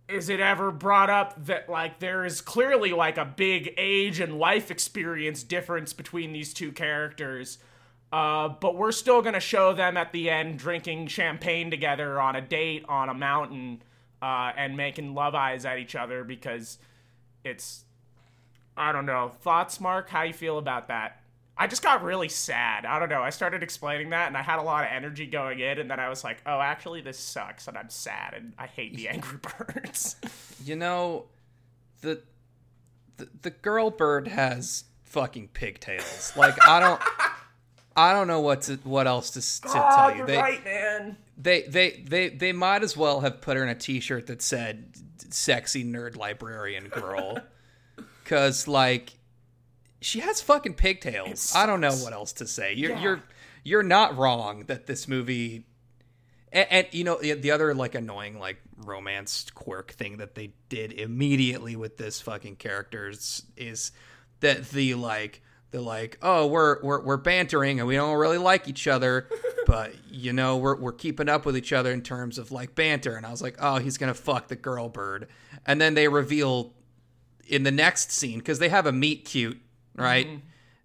is 0.07 0.27
it 0.27 0.39
ever 0.39 0.69
brought 0.71 1.09
up 1.09 1.45
that 1.45 1.69
like 1.69 1.99
there 1.99 2.25
is 2.25 2.41
clearly 2.41 2.91
like 2.91 3.17
a 3.17 3.25
big 3.25 3.73
age 3.77 4.19
and 4.19 4.37
life 4.37 4.69
experience 4.69 5.43
difference 5.43 5.93
between 5.93 6.33
these 6.33 6.53
two 6.53 6.71
characters 6.71 7.59
uh, 8.11 8.49
but 8.49 8.75
we're 8.75 8.91
still 8.91 9.21
gonna 9.21 9.39
show 9.39 9.73
them 9.73 9.97
at 9.97 10.11
the 10.11 10.29
end 10.29 10.59
drinking 10.59 11.07
champagne 11.07 11.69
together 11.69 12.19
on 12.19 12.35
a 12.35 12.41
date 12.41 12.83
on 12.89 13.09
a 13.09 13.13
mountain 13.13 13.81
uh, 14.21 14.51
and 14.57 14.75
making 14.75 15.13
love 15.13 15.35
eyes 15.35 15.65
at 15.65 15.77
each 15.77 15.95
other 15.95 16.23
because 16.23 16.77
it's 17.43 17.85
I 18.75 18.93
don't 18.93 19.05
know. 19.05 19.33
Thoughts, 19.41 19.81
Mark? 19.81 20.09
How 20.09 20.23
you 20.23 20.33
feel 20.33 20.57
about 20.57 20.87
that? 20.87 21.21
I 21.57 21.67
just 21.67 21.83
got 21.83 22.01
really 22.01 22.29
sad. 22.29 22.85
I 22.85 22.97
don't 22.99 23.09
know. 23.09 23.21
I 23.21 23.31
started 23.31 23.61
explaining 23.61 24.11
that 24.11 24.27
and 24.27 24.37
I 24.37 24.41
had 24.41 24.59
a 24.59 24.61
lot 24.61 24.85
of 24.85 24.91
energy 24.93 25.25
going 25.25 25.59
in, 25.59 25.77
and 25.77 25.91
then 25.91 25.99
I 25.99 26.07
was 26.07 26.23
like, 26.23 26.41
oh, 26.45 26.61
actually, 26.61 27.01
this 27.01 27.19
sucks, 27.19 27.67
and 27.67 27.77
I'm 27.77 27.89
sad, 27.89 28.33
and 28.33 28.53
I 28.57 28.67
hate 28.67 28.95
the 28.95 29.09
Angry 29.09 29.37
Birds. 29.37 30.15
You 30.65 30.75
know, 30.75 31.27
the 32.01 32.21
the, 33.15 33.29
the 33.43 33.49
girl 33.49 33.91
bird 33.91 34.27
has 34.27 34.83
fucking 35.05 35.49
pigtails. 35.53 36.33
Like 36.35 36.55
I 36.67 36.81
don't. 36.81 37.01
I 37.99 38.13
don't 38.13 38.27
know 38.27 38.39
what 38.39 38.61
to 38.63 38.75
what 38.83 39.07
else 39.07 39.31
to, 39.31 39.41
to 39.69 39.77
oh, 39.77 39.95
tell 39.95 40.15
you. 40.15 40.25
They, 40.25 40.37
right, 40.37 40.63
man. 40.63 41.17
they 41.37 41.63
they 41.63 42.03
they 42.07 42.29
they 42.29 42.53
might 42.53 42.83
as 42.83 42.95
well 42.95 43.19
have 43.21 43.41
put 43.41 43.57
her 43.57 43.63
in 43.63 43.69
a 43.69 43.75
T-shirt 43.75 44.27
that 44.27 44.41
said 44.41 44.93
"sexy 45.29 45.83
nerd 45.83 46.15
librarian 46.15 46.87
girl," 46.87 47.39
because 48.23 48.67
like 48.67 49.13
she 50.01 50.19
has 50.19 50.41
fucking 50.41 50.75
pigtails. 50.75 51.53
I 51.55 51.65
don't 51.65 51.81
know 51.81 51.93
what 51.95 52.13
else 52.13 52.33
to 52.33 52.47
say. 52.47 52.73
You're 52.73 52.91
Yeah. 52.91 53.01
you're 53.01 53.23
you're 53.63 53.83
not 53.83 54.17
wrong 54.17 54.65
that 54.67 54.87
this 54.87 55.07
movie. 55.07 55.65
And, 56.51 56.67
and 56.71 56.87
you 56.91 57.03
know 57.03 57.19
the, 57.21 57.33
the 57.33 57.51
other 57.51 57.75
like 57.75 57.93
annoying 57.93 58.39
like 58.39 58.59
romance 58.77 59.45
quirk 59.53 59.91
thing 59.91 60.17
that 60.17 60.33
they 60.33 60.53
did 60.67 60.93
immediately 60.93 61.75
with 61.75 61.97
this 61.97 62.21
fucking 62.21 62.55
characters 62.55 63.43
is 63.55 63.91
that 64.39 64.69
the 64.71 64.95
like 64.95 65.43
the 65.71 65.81
like 65.81 66.17
oh 66.21 66.47
we're 66.47 66.81
we're 66.81 67.01
we're 67.01 67.17
bantering 67.17 67.79
and 67.79 67.87
we 67.87 67.95
don't 67.95 68.17
really 68.17 68.37
like 68.37 68.67
each 68.67 68.87
other 68.87 69.27
but 69.67 69.93
you 70.09 70.33
know 70.33 70.57
we're 70.57 70.75
we're 70.75 70.91
keeping 70.91 71.29
up 71.29 71.45
with 71.45 71.55
each 71.55 71.71
other 71.71 71.91
in 71.91 72.01
terms 72.01 72.37
of 72.37 72.51
like 72.51 72.73
banter. 72.73 73.15
And 73.15 73.25
I 73.25 73.31
was 73.31 73.41
like 73.41 73.57
oh 73.59 73.77
he's 73.77 73.97
gonna 73.97 74.13
fuck 74.13 74.47
the 74.47 74.55
girl 74.55 74.89
bird. 74.89 75.27
And 75.65 75.79
then 75.79 75.93
they 75.93 76.07
reveal 76.07 76.73
in 77.47 77.63
the 77.63 77.71
next 77.71 78.11
scene 78.11 78.39
because 78.39 78.59
they 78.59 78.69
have 78.69 78.85
a 78.85 78.91
meet 78.91 79.25
cute 79.25 79.61
right 79.95 80.27
mm-hmm. 80.27 80.39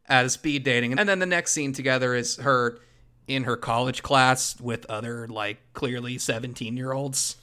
at 0.07 0.27
a 0.27 0.29
speed 0.29 0.65
dating. 0.65 0.99
And 0.99 1.09
then 1.09 1.19
the 1.19 1.27
next 1.27 1.53
scene 1.53 1.73
together 1.73 2.15
is 2.15 2.37
her 2.37 2.79
in 3.27 3.45
her 3.45 3.57
college 3.57 4.03
class 4.03 4.61
with 4.61 4.85
other 4.91 5.27
like 5.29 5.59
clearly 5.73 6.19
17 6.19 6.77
year 6.77 6.93
olds 6.93 7.37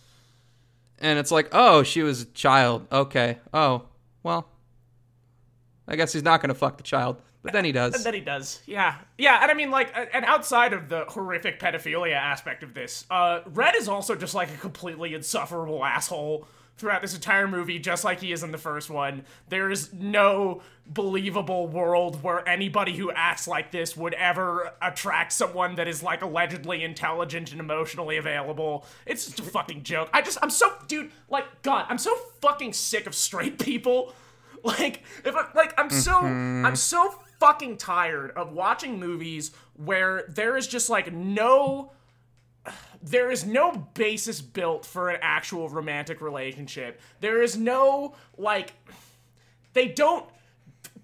and 0.99 1.17
it's 1.17 1.31
like 1.31 1.49
oh 1.53 1.81
she 1.81 2.03
was 2.03 2.21
a 2.21 2.25
child. 2.25 2.85
Okay. 2.91 3.39
Oh 3.51 3.85
well 4.23 4.47
i 5.87 5.95
guess 5.95 6.13
he's 6.13 6.21
not 6.21 6.41
gonna 6.41 6.53
fuck 6.53 6.77
the 6.77 6.83
child 6.83 7.17
but 7.43 7.53
then 7.53 7.65
he 7.65 7.71
does. 7.71 7.95
And 7.95 8.03
then 8.03 8.13
he 8.13 8.19
does. 8.21 8.61
Yeah. 8.65 8.95
Yeah, 9.17 9.39
and 9.41 9.49
I 9.49 9.53
mean, 9.53 9.71
like, 9.71 9.93
and 10.13 10.25
outside 10.25 10.73
of 10.73 10.89
the 10.89 11.05
horrific 11.05 11.59
pedophilia 11.59 12.15
aspect 12.15 12.63
of 12.63 12.73
this, 12.73 13.05
uh, 13.09 13.41
Red 13.47 13.75
is 13.75 13.87
also 13.87 14.15
just 14.15 14.35
like 14.35 14.49
a 14.53 14.57
completely 14.57 15.13
insufferable 15.13 15.83
asshole 15.83 16.47
throughout 16.77 17.01
this 17.01 17.13
entire 17.13 17.47
movie, 17.47 17.77
just 17.77 18.03
like 18.03 18.19
he 18.19 18.31
is 18.31 18.41
in 18.43 18.51
the 18.51 18.57
first 18.57 18.89
one. 18.89 19.23
There 19.49 19.69
is 19.69 19.93
no 19.93 20.61
believable 20.87 21.67
world 21.67 22.23
where 22.23 22.47
anybody 22.47 22.95
who 22.95 23.11
acts 23.11 23.47
like 23.47 23.71
this 23.71 23.95
would 23.95 24.15
ever 24.15 24.71
attract 24.81 25.31
someone 25.31 25.75
that 25.75 25.87
is, 25.87 26.01
like, 26.01 26.21
allegedly 26.23 26.83
intelligent 26.83 27.51
and 27.51 27.59
emotionally 27.59 28.17
available. 28.17 28.85
It's 29.05 29.25
just 29.25 29.39
a 29.39 29.43
fucking 29.43 29.83
joke. 29.83 30.09
I 30.13 30.21
just, 30.21 30.39
I'm 30.41 30.49
so, 30.49 30.73
dude, 30.87 31.11
like, 31.29 31.45
God, 31.61 31.85
I'm 31.87 31.99
so 31.99 32.15
fucking 32.41 32.73
sick 32.73 33.05
of 33.07 33.15
straight 33.15 33.57
people. 33.59 34.13
Like, 34.63 35.01
if 35.25 35.35
I, 35.35 35.47
like, 35.55 35.73
I'm 35.79 35.89
so, 35.89 36.19
I'm 36.19 36.75
so 36.75 37.19
fucking 37.41 37.75
tired 37.75 38.29
of 38.37 38.51
watching 38.51 38.99
movies 38.99 39.49
where 39.73 40.25
there 40.29 40.55
is 40.55 40.67
just 40.67 40.91
like 40.91 41.11
no 41.11 41.91
there 43.01 43.31
is 43.31 43.43
no 43.43 43.71
basis 43.95 44.41
built 44.41 44.85
for 44.85 45.09
an 45.09 45.17
actual 45.23 45.67
romantic 45.67 46.21
relationship. 46.21 47.01
There 47.19 47.41
is 47.41 47.57
no 47.57 48.13
like 48.37 48.73
they 49.73 49.87
don't 49.87 50.29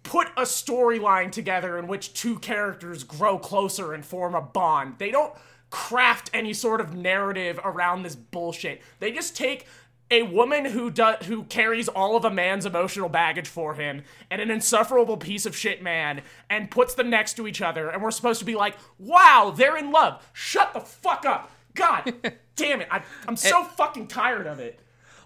put 0.04 0.28
a 0.38 0.44
storyline 0.44 1.32
together 1.32 1.80
in 1.80 1.88
which 1.88 2.14
two 2.14 2.38
characters 2.38 3.04
grow 3.04 3.40
closer 3.40 3.94
and 3.94 4.06
form 4.06 4.36
a 4.36 4.42
bond. 4.42 4.94
They 5.00 5.10
don't 5.10 5.34
craft 5.72 6.30
any 6.36 6.54
sort 6.54 6.80
of 6.80 6.94
narrative 6.94 7.60
around 7.64 8.04
this 8.04 8.16
bullshit. 8.16 8.84
They 9.00 9.12
just 9.12 9.36
take 9.36 9.66
a 10.10 10.24
woman 10.24 10.66
who 10.66 10.90
does 10.90 11.26
who 11.26 11.44
carries 11.44 11.88
all 11.90 12.16
of 12.16 12.24
a 12.24 12.30
man's 12.32 12.66
emotional 12.66 13.10
baggage 13.10 13.48
for 13.48 13.74
him 13.74 14.04
and 14.32 14.42
an 14.42 14.50
insufferable 14.50 15.18
piece 15.18 15.46
of 15.46 15.56
shit 15.56 15.82
man 15.84 16.22
and 16.50 16.72
puts 16.72 16.94
them 16.94 17.10
next 17.10 17.34
to 17.34 17.48
each 17.48 17.62
other 17.62 17.90
and 17.90 18.02
we're 18.02 18.12
supposed 18.12 18.40
to 18.40 18.46
be 18.46 18.56
like, 18.56 18.76
"Wow, 19.00 19.54
they're 19.56 19.78
in 19.78 19.92
love." 19.92 20.26
Shut 20.34 20.74
the 20.74 20.80
fuck 20.80 21.26
up. 21.26 21.52
God 21.74 22.14
damn 22.56 22.82
it. 22.82 22.88
I, 22.90 23.04
I'm 23.28 23.36
so 23.36 23.64
fucking 23.64 24.08
tired 24.08 24.48
of 24.48 24.60
it. 24.60 24.80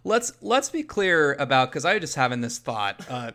let's 0.04 0.34
let's 0.42 0.70
be 0.70 0.84
clear 0.84 1.34
about 1.34 1.70
because 1.70 1.86
I 1.86 1.94
was 1.94 2.02
just 2.02 2.16
having 2.16 2.42
this 2.42 2.58
thought. 2.58 3.06
Uh, 3.10 3.32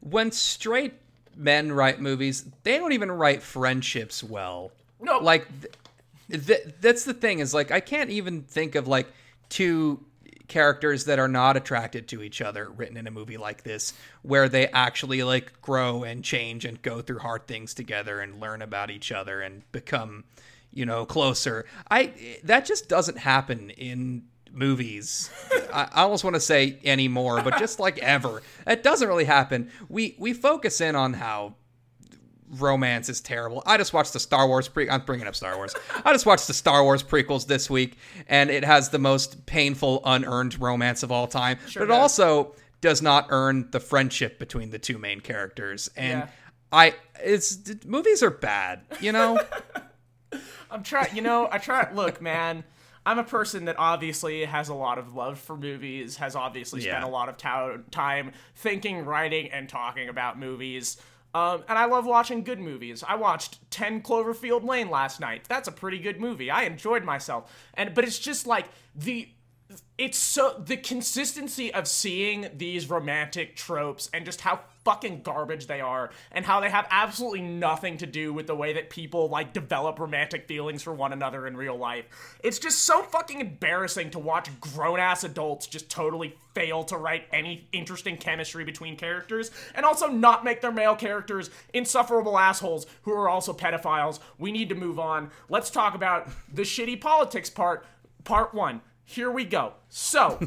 when 0.00 0.32
straight 0.32 0.94
men 1.36 1.70
write 1.72 2.00
movies, 2.00 2.44
they 2.64 2.78
don't 2.78 2.92
even 2.92 3.12
write 3.12 3.42
friendships 3.42 4.22
well. 4.24 4.72
No. 5.00 5.18
like 5.18 5.46
th- 6.30 6.46
th- 6.46 6.74
that's 6.80 7.04
the 7.04 7.14
thing 7.14 7.38
is 7.38 7.54
like 7.54 7.70
I 7.70 7.80
can't 7.80 8.10
even 8.10 8.42
think 8.42 8.74
of 8.74 8.88
like 8.88 9.06
two 9.48 10.04
characters 10.50 11.04
that 11.04 11.18
are 11.18 11.28
not 11.28 11.56
attracted 11.56 12.08
to 12.08 12.22
each 12.22 12.42
other 12.42 12.68
written 12.68 12.96
in 12.96 13.06
a 13.06 13.10
movie 13.10 13.38
like 13.38 13.62
this 13.62 13.94
where 14.22 14.48
they 14.48 14.66
actually 14.68 15.22
like 15.22 15.62
grow 15.62 16.02
and 16.02 16.22
change 16.22 16.64
and 16.64 16.82
go 16.82 17.00
through 17.00 17.20
hard 17.20 17.46
things 17.46 17.72
together 17.72 18.20
and 18.20 18.40
learn 18.40 18.60
about 18.60 18.90
each 18.90 19.12
other 19.12 19.40
and 19.40 19.62
become 19.72 20.24
you 20.72 20.84
know 20.84 21.06
closer. 21.06 21.64
I 21.90 22.40
that 22.44 22.66
just 22.66 22.88
doesn't 22.88 23.18
happen 23.18 23.70
in 23.70 24.24
movies 24.52 25.30
i, 25.72 25.88
I 25.92 26.02
almost 26.02 26.24
want 26.24 26.34
to 26.34 26.40
say 26.40 26.80
anymore 26.84 27.40
but 27.42 27.56
just 27.58 27.78
like 27.78 27.98
ever. 27.98 28.42
It 28.66 28.82
doesn't 28.82 29.06
really 29.06 29.24
happen. 29.24 29.70
We 29.88 30.16
we 30.18 30.32
focus 30.32 30.80
in 30.80 30.96
on 30.96 31.14
how 31.14 31.54
romance 32.50 33.08
is 33.08 33.20
terrible. 33.20 33.62
I 33.66 33.76
just 33.76 33.92
watched 33.92 34.12
the 34.12 34.20
Star 34.20 34.46
Wars 34.48 34.68
pre. 34.68 34.88
I'm 34.90 35.02
bringing 35.02 35.26
up 35.26 35.34
Star 35.36 35.56
Wars. 35.56 35.74
I 36.04 36.12
just 36.12 36.26
watched 36.26 36.46
the 36.46 36.54
Star 36.54 36.82
Wars 36.82 37.02
prequels 37.02 37.46
this 37.46 37.70
week, 37.70 37.96
and 38.28 38.50
it 38.50 38.64
has 38.64 38.88
the 38.90 38.98
most 38.98 39.46
painful 39.46 40.02
unearned 40.04 40.60
romance 40.60 41.02
of 41.02 41.12
all 41.12 41.26
time. 41.26 41.58
but 41.74 41.82
it 41.82 41.86
does. 41.86 41.96
also 41.96 42.54
does 42.80 43.02
not 43.02 43.26
earn 43.30 43.68
the 43.70 43.80
friendship 43.80 44.38
between 44.38 44.70
the 44.70 44.78
two 44.78 44.98
main 44.98 45.20
characters. 45.20 45.90
And 45.96 46.20
Yeah. 46.20 46.28
I, 46.72 46.94
it's 47.22 47.58
movies 47.84 48.22
are 48.22 48.30
bad. 48.30 48.82
You 49.00 49.12
know, 49.12 49.40
I'm 50.70 50.82
trying, 50.82 51.14
you 51.16 51.22
know, 51.22 51.48
I 51.50 51.58
try. 51.58 51.92
Look, 51.92 52.22
man, 52.22 52.62
I'm 53.04 53.18
a 53.18 53.24
person 53.24 53.64
that 53.64 53.76
obviously 53.78 54.44
has 54.44 54.68
a 54.68 54.74
lot 54.74 54.98
of 54.98 55.14
love 55.14 55.38
for 55.38 55.56
movies, 55.56 56.16
has 56.18 56.36
obviously 56.36 56.80
spent 56.80 57.02
Yeah. 57.02 57.08
a 57.08 57.10
lot 57.10 57.28
of 57.28 57.36
time 57.90 58.32
thinking, 58.54 59.04
writing, 59.04 59.50
and 59.50 59.68
talking 59.68 60.08
about 60.08 60.38
movies. 60.38 60.96
Um, 61.34 61.62
and 61.68 61.78
I 61.78 61.84
love 61.84 62.06
watching 62.06 62.42
good 62.42 62.58
movies. 62.58 63.04
I 63.06 63.14
watched 63.14 63.58
10 63.70 64.02
Cloverfield 64.02 64.64
Lane 64.64 64.90
last 64.90 65.20
night. 65.20 65.44
That's 65.48 65.68
a 65.68 65.72
pretty 65.72 65.98
good 65.98 66.20
movie. 66.20 66.50
I 66.50 66.64
enjoyed 66.64 67.04
myself. 67.04 67.52
And 67.74 67.94
but 67.94 68.04
it's 68.04 68.18
just 68.18 68.46
like 68.46 68.66
the 68.94 69.28
it's 69.96 70.18
so 70.18 70.60
the 70.64 70.76
consistency 70.76 71.72
of 71.72 71.86
seeing 71.86 72.48
these 72.56 72.90
romantic 72.90 73.54
tropes 73.54 74.10
and 74.12 74.24
just 74.24 74.40
how 74.40 74.60
fucking 74.90 75.22
garbage 75.22 75.68
they 75.68 75.80
are 75.80 76.10
and 76.32 76.44
how 76.44 76.58
they 76.58 76.68
have 76.68 76.84
absolutely 76.90 77.40
nothing 77.42 77.96
to 77.96 78.06
do 78.06 78.32
with 78.32 78.48
the 78.48 78.54
way 78.56 78.72
that 78.72 78.90
people 78.90 79.28
like 79.28 79.52
develop 79.52 80.00
romantic 80.00 80.48
feelings 80.48 80.82
for 80.82 80.92
one 80.92 81.12
another 81.12 81.46
in 81.46 81.56
real 81.56 81.76
life. 81.76 82.06
It's 82.42 82.58
just 82.58 82.80
so 82.80 83.04
fucking 83.04 83.40
embarrassing 83.40 84.10
to 84.10 84.18
watch 84.18 84.48
grown-ass 84.60 85.22
adults 85.22 85.68
just 85.68 85.88
totally 85.88 86.34
fail 86.56 86.82
to 86.82 86.96
write 86.96 87.26
any 87.32 87.68
interesting 87.70 88.16
chemistry 88.16 88.64
between 88.64 88.96
characters 88.96 89.52
and 89.76 89.86
also 89.86 90.08
not 90.08 90.42
make 90.42 90.60
their 90.60 90.72
male 90.72 90.96
characters 90.96 91.50
insufferable 91.72 92.36
assholes 92.36 92.86
who 93.02 93.12
are 93.12 93.28
also 93.28 93.52
pedophiles. 93.52 94.18
We 94.38 94.50
need 94.50 94.70
to 94.70 94.74
move 94.74 94.98
on. 94.98 95.30
Let's 95.48 95.70
talk 95.70 95.94
about 95.94 96.28
the 96.52 96.62
shitty 96.62 97.00
politics 97.00 97.48
part 97.48 97.86
part 98.24 98.52
1 98.52 98.80
here 99.10 99.30
we 99.30 99.44
go. 99.44 99.72
So, 99.88 100.38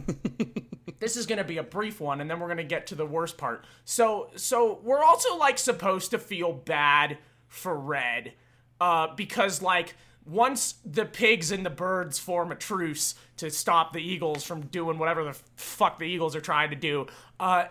this 1.00 1.18
is 1.18 1.26
going 1.26 1.38
to 1.38 1.44
be 1.44 1.58
a 1.58 1.64
brief 1.64 2.00
one 2.00 2.22
and 2.22 2.30
then 2.30 2.40
we're 2.40 2.48
going 2.48 2.58
to 2.58 2.64
get 2.64 2.88
to 2.88 2.96
the 2.96 3.06
worst 3.06 3.38
part. 3.38 3.66
So, 3.86 4.30
so 4.36 4.80
we're 4.84 5.04
also 5.04 5.38
like 5.38 5.58
supposed 5.58 6.12
to 6.12 6.20
feel 6.20 6.54
bad 6.54 7.18
for 7.48 7.78
Red. 7.78 8.34
uh, 8.80 9.08
because 9.16 9.62
like 9.62 9.96
once 10.26 10.76
the 10.86 11.06
pigs 11.06 11.52
and 11.52 11.66
the 11.66 11.70
birds 11.70 12.18
form 12.20 12.52
a 12.52 12.56
truce 12.56 13.16
to 13.38 13.50
stop 13.52 13.94
the 13.94 14.00
eagles 14.00 14.44
from 14.44 14.62
doing 14.68 14.98
whatever 14.98 15.24
the 15.26 15.34
fuck 15.56 16.00
the 16.00 16.06
eagles 16.06 16.36
are 16.36 16.42
trying 16.42 16.70
to 16.70 16.76
do, 16.76 17.06
uh, 17.40 17.66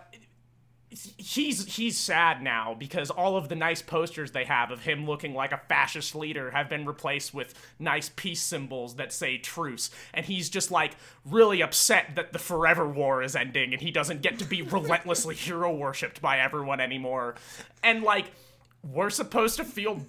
he's 1.17 1.77
he's 1.77 1.97
sad 1.97 2.43
now 2.43 2.75
because 2.79 3.11
all 3.11 3.37
of 3.37 3.49
the 3.49 3.55
nice 3.55 3.83
posters 3.83 4.33
they 4.33 4.45
have 4.45 4.71
of 4.71 4.81
him 4.81 5.07
looking 5.07 5.35
like 5.35 5.53
a 5.53 5.61
fascist 5.69 6.15
leader 6.15 6.51
have 6.51 6.69
been 6.69 6.87
replaced 6.87 7.33
with 7.33 7.55
nice 7.79 8.11
peace 8.15 8.43
symbols 8.43 8.97
that 8.97 9.13
say 9.13 9.39
truce. 9.39 9.91
And 10.13 10.27
he's 10.27 10.49
just 10.49 10.71
like 10.71 10.93
really 11.25 11.63
upset 11.63 12.17
that 12.17 12.33
the 12.33 12.39
forever 12.39 12.87
war 12.87 13.23
is 13.23 13.37
ending 13.37 13.73
and 13.73 13.81
he 13.81 13.91
doesn't 13.91 14.23
get 14.23 14.39
to 14.39 14.45
be 14.45 14.63
relentlessly 14.63 15.35
hero 15.35 15.75
worshipped 15.75 16.21
by 16.21 16.39
everyone 16.39 16.81
anymore. 16.81 17.35
And 17.83 18.03
like 18.03 18.33
we're 18.83 19.11
supposed 19.11 19.57
to 19.57 19.65
feel 19.65 20.05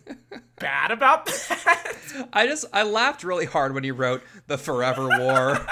bad 0.59 0.91
about 0.91 1.25
that. 1.25 1.93
I 2.31 2.47
just 2.47 2.65
I 2.73 2.83
laughed 2.83 3.23
really 3.23 3.45
hard 3.45 3.73
when 3.73 3.83
he 3.83 3.91
wrote 3.91 4.23
the 4.47 4.57
Forever 4.57 5.07
War 5.19 5.65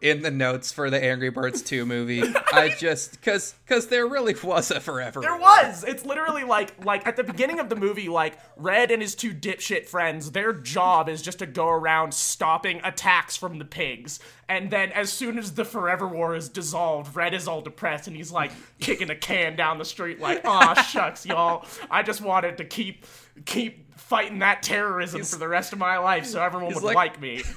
in 0.00 0.22
the 0.22 0.30
notes 0.30 0.72
for 0.72 0.90
the 0.90 1.02
Angry 1.02 1.30
Birds 1.30 1.62
2 1.62 1.84
movie. 1.86 2.22
I 2.52 2.74
just 2.78 3.20
cuz 3.22 3.54
cuz 3.66 3.86
there 3.86 4.06
really 4.06 4.34
was 4.42 4.70
a 4.70 4.80
Forever 4.80 5.20
There 5.20 5.30
War. 5.32 5.40
was. 5.40 5.84
It's 5.84 6.04
literally 6.04 6.44
like 6.44 6.84
like 6.84 7.06
at 7.06 7.16
the 7.16 7.24
beginning 7.24 7.60
of 7.60 7.68
the 7.68 7.76
movie, 7.76 8.08
like 8.08 8.38
Red 8.56 8.90
and 8.90 9.02
his 9.02 9.14
two 9.14 9.32
dipshit 9.32 9.86
friends, 9.86 10.32
their 10.32 10.52
job 10.52 11.08
is 11.08 11.20
just 11.22 11.38
to 11.40 11.46
go 11.46 11.68
around 11.68 12.12
stopping 12.14 12.80
attacks 12.84 13.36
from 13.36 13.58
the 13.58 13.64
pigs. 13.64 14.18
And 14.48 14.70
then 14.70 14.92
as 14.92 15.12
soon 15.12 15.36
as 15.38 15.52
the 15.52 15.64
Forever 15.64 16.08
War 16.08 16.34
is 16.34 16.48
dissolved, 16.48 17.14
Red 17.14 17.34
is 17.34 17.46
all 17.46 17.60
depressed 17.60 18.06
and 18.08 18.16
he's 18.16 18.32
like 18.32 18.50
kicking 18.80 19.10
a 19.10 19.16
can 19.16 19.56
down 19.56 19.76
the 19.78 19.84
street, 19.84 20.20
like, 20.20 20.42
"Aw, 20.46 20.74
shucks, 20.82 21.26
y'all. 21.26 21.66
I 21.90 22.02
just 22.02 22.22
wanted 22.22 22.47
to 22.56 22.64
keep 22.64 23.04
keep 23.44 23.96
fighting 23.98 24.38
that 24.40 24.62
terrorism 24.62 25.22
for 25.22 25.36
the 25.36 25.48
rest 25.48 25.72
of 25.72 25.78
my 25.78 25.98
life, 25.98 26.24
so 26.26 26.42
everyone 26.42 26.72
would 26.74 26.82
like- 26.82 26.96
like 26.96 27.20
me." 27.20 27.42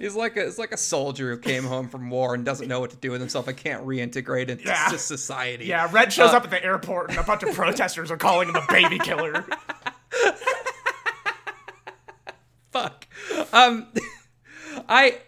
He's 0.00 0.16
like 0.16 0.36
a, 0.36 0.44
it's 0.44 0.58
like 0.58 0.72
a 0.72 0.76
soldier 0.76 1.30
who 1.36 1.38
came 1.40 1.62
home 1.62 1.88
from 1.88 2.10
war 2.10 2.34
and 2.34 2.44
doesn't 2.44 2.66
know 2.66 2.80
what 2.80 2.90
to 2.90 2.96
do 2.96 3.12
with 3.12 3.20
himself 3.20 3.46
and 3.46 3.56
can't 3.56 3.86
reintegrate 3.86 4.48
into 4.48 4.64
Yeah. 4.64 4.88
society. 4.96 5.66
Yeah, 5.66 5.88
Red 5.92 6.12
shows 6.12 6.32
Uh, 6.34 6.38
up 6.38 6.42
at 6.44 6.50
the 6.50 6.64
airport 6.64 7.10
and 7.10 7.18
a 7.20 7.22
bunch 7.22 7.44
of 7.44 7.54
protesters 7.54 8.10
are 8.10 8.16
calling 8.16 8.48
him 8.48 8.56
a 8.56 8.64
baby 8.68 8.98
killer. 8.98 9.46
fuck. 12.72 13.06
Um, 13.52 13.86
I 14.88 15.18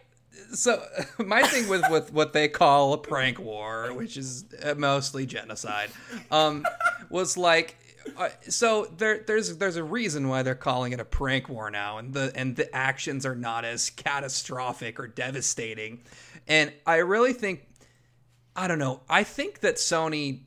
so 0.52 0.82
my 1.18 1.42
thing 1.44 1.68
with 1.68 1.88
with 1.90 2.12
what 2.12 2.32
they 2.32 2.48
call 2.48 2.92
a 2.92 2.98
prank 2.98 3.38
war, 3.38 3.92
which 3.94 4.16
is 4.16 4.44
uh, 4.64 4.74
mostly 4.76 5.26
genocide, 5.26 5.90
um, 6.30 6.66
was 7.08 7.36
like. 7.36 7.76
Uh, 8.16 8.28
so 8.48 8.86
there, 8.96 9.22
there's 9.26 9.56
there's 9.58 9.76
a 9.76 9.84
reason 9.84 10.28
why 10.28 10.42
they're 10.42 10.54
calling 10.54 10.92
it 10.92 11.00
a 11.00 11.04
prank 11.04 11.48
war 11.48 11.70
now, 11.70 11.98
and 11.98 12.12
the 12.14 12.32
and 12.34 12.56
the 12.56 12.74
actions 12.74 13.24
are 13.26 13.34
not 13.34 13.64
as 13.64 13.90
catastrophic 13.90 14.98
or 14.98 15.06
devastating, 15.06 16.00
and 16.48 16.72
I 16.86 16.96
really 16.96 17.32
think, 17.32 17.66
I 18.56 18.68
don't 18.68 18.78
know, 18.78 19.00
I 19.08 19.22
think 19.24 19.60
that 19.60 19.76
Sony, 19.76 20.40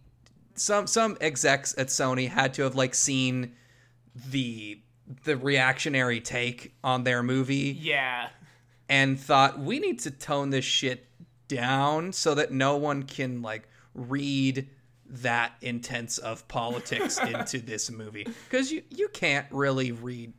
some 0.55 0.87
some 0.87 1.17
execs 1.21 1.75
at 1.77 1.87
Sony 1.87 2.27
had 2.29 2.53
to 2.55 2.63
have 2.63 2.75
like 2.75 2.95
seen 2.95 3.55
the 4.29 4.79
the 5.25 5.35
reactionary 5.37 6.21
take 6.21 6.73
on 6.83 7.03
their 7.03 7.21
movie 7.23 7.77
Yeah. 7.79 8.29
and 8.87 9.19
thought 9.19 9.59
we 9.59 9.79
need 9.79 9.99
to 9.99 10.11
tone 10.11 10.49
this 10.49 10.63
shit 10.65 11.07
down 11.49 12.13
so 12.13 12.33
that 12.35 12.51
no 12.51 12.77
one 12.77 13.03
can 13.03 13.41
like 13.41 13.67
read 13.93 14.69
that 15.21 15.53
intense 15.61 16.17
of 16.17 16.47
politics 16.47 17.17
into 17.33 17.59
this 17.59 17.91
movie 17.91 18.27
because 18.49 18.71
you 18.71 18.81
you 18.89 19.07
can't 19.09 19.45
really 19.51 19.91
read 19.91 20.33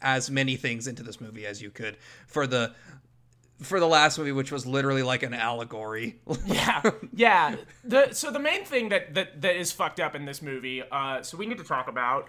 as 0.00 0.30
many 0.30 0.56
things 0.56 0.86
into 0.86 1.02
this 1.02 1.20
movie 1.20 1.44
as 1.46 1.60
you 1.60 1.70
could 1.70 1.96
for 2.26 2.46
the 2.46 2.72
for 3.60 3.78
the 3.80 3.86
last 3.86 4.18
movie 4.18 4.32
which 4.32 4.50
was 4.52 4.66
literally 4.66 5.02
like 5.02 5.22
an 5.22 5.34
allegory 5.34 6.16
Yeah, 6.46 6.80
yeah. 7.12 7.56
The 7.84 8.12
so 8.12 8.30
the 8.30 8.38
main 8.38 8.64
thing 8.64 8.88
that 8.90 9.14
that 9.14 9.42
that 9.42 9.56
is 9.56 9.72
fucked 9.72 10.00
up 10.00 10.14
in 10.14 10.24
this 10.24 10.40
movie. 10.40 10.82
Uh, 10.90 11.22
so 11.22 11.36
we 11.36 11.44
need 11.46 11.58
to 11.58 11.64
talk 11.64 11.88
about 11.88 12.28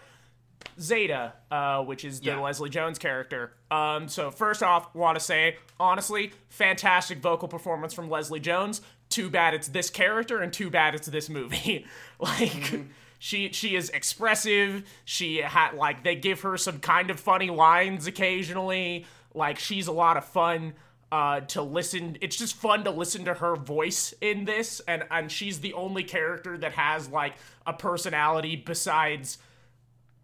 Zeta, 0.79 1.33
uh, 1.49 1.83
which 1.83 2.03
is 2.05 2.19
the 2.19 2.27
Yeah. 2.27 2.39
Leslie 2.39 2.69
Jones 2.69 2.99
character. 2.99 3.53
Um, 3.69 4.07
so 4.07 4.31
first 4.31 4.61
off, 4.63 4.93
want 4.93 5.17
to 5.17 5.23
say 5.23 5.57
honestly, 5.79 6.33
fantastic 6.49 7.19
vocal 7.19 7.47
performance 7.47 7.93
from 7.93 8.09
Leslie 8.09 8.39
Jones. 8.39 8.81
Too 9.11 9.29
bad 9.29 9.53
it's 9.53 9.67
this 9.67 9.89
character, 9.89 10.41
and 10.41 10.51
too 10.51 10.69
bad 10.69 10.95
it's 10.95 11.07
this 11.07 11.29
movie. 11.29 11.85
like. 12.19 12.85
She 13.23 13.51
she 13.51 13.75
is 13.75 13.91
expressive. 13.91 14.83
She 15.05 15.43
had 15.43 15.75
like 15.75 16.03
they 16.03 16.15
give 16.15 16.41
her 16.41 16.57
some 16.57 16.79
kind 16.79 17.11
of 17.11 17.19
funny 17.19 17.51
lines 17.51 18.07
occasionally. 18.07 19.05
Like 19.35 19.59
she's 19.59 19.85
a 19.85 19.91
lot 19.91 20.17
of 20.17 20.25
fun 20.25 20.73
uh, 21.11 21.41
to 21.41 21.61
listen. 21.61 22.17
It's 22.21 22.35
just 22.35 22.55
fun 22.55 22.83
to 22.85 22.91
listen 22.91 23.25
to 23.25 23.35
her 23.35 23.55
voice 23.55 24.13
in 24.21 24.45
this, 24.45 24.81
and 24.87 25.03
and 25.11 25.31
she's 25.31 25.59
the 25.59 25.73
only 25.73 26.03
character 26.03 26.57
that 26.57 26.71
has 26.73 27.09
like 27.09 27.35
a 27.67 27.73
personality 27.73 28.55
besides 28.55 29.37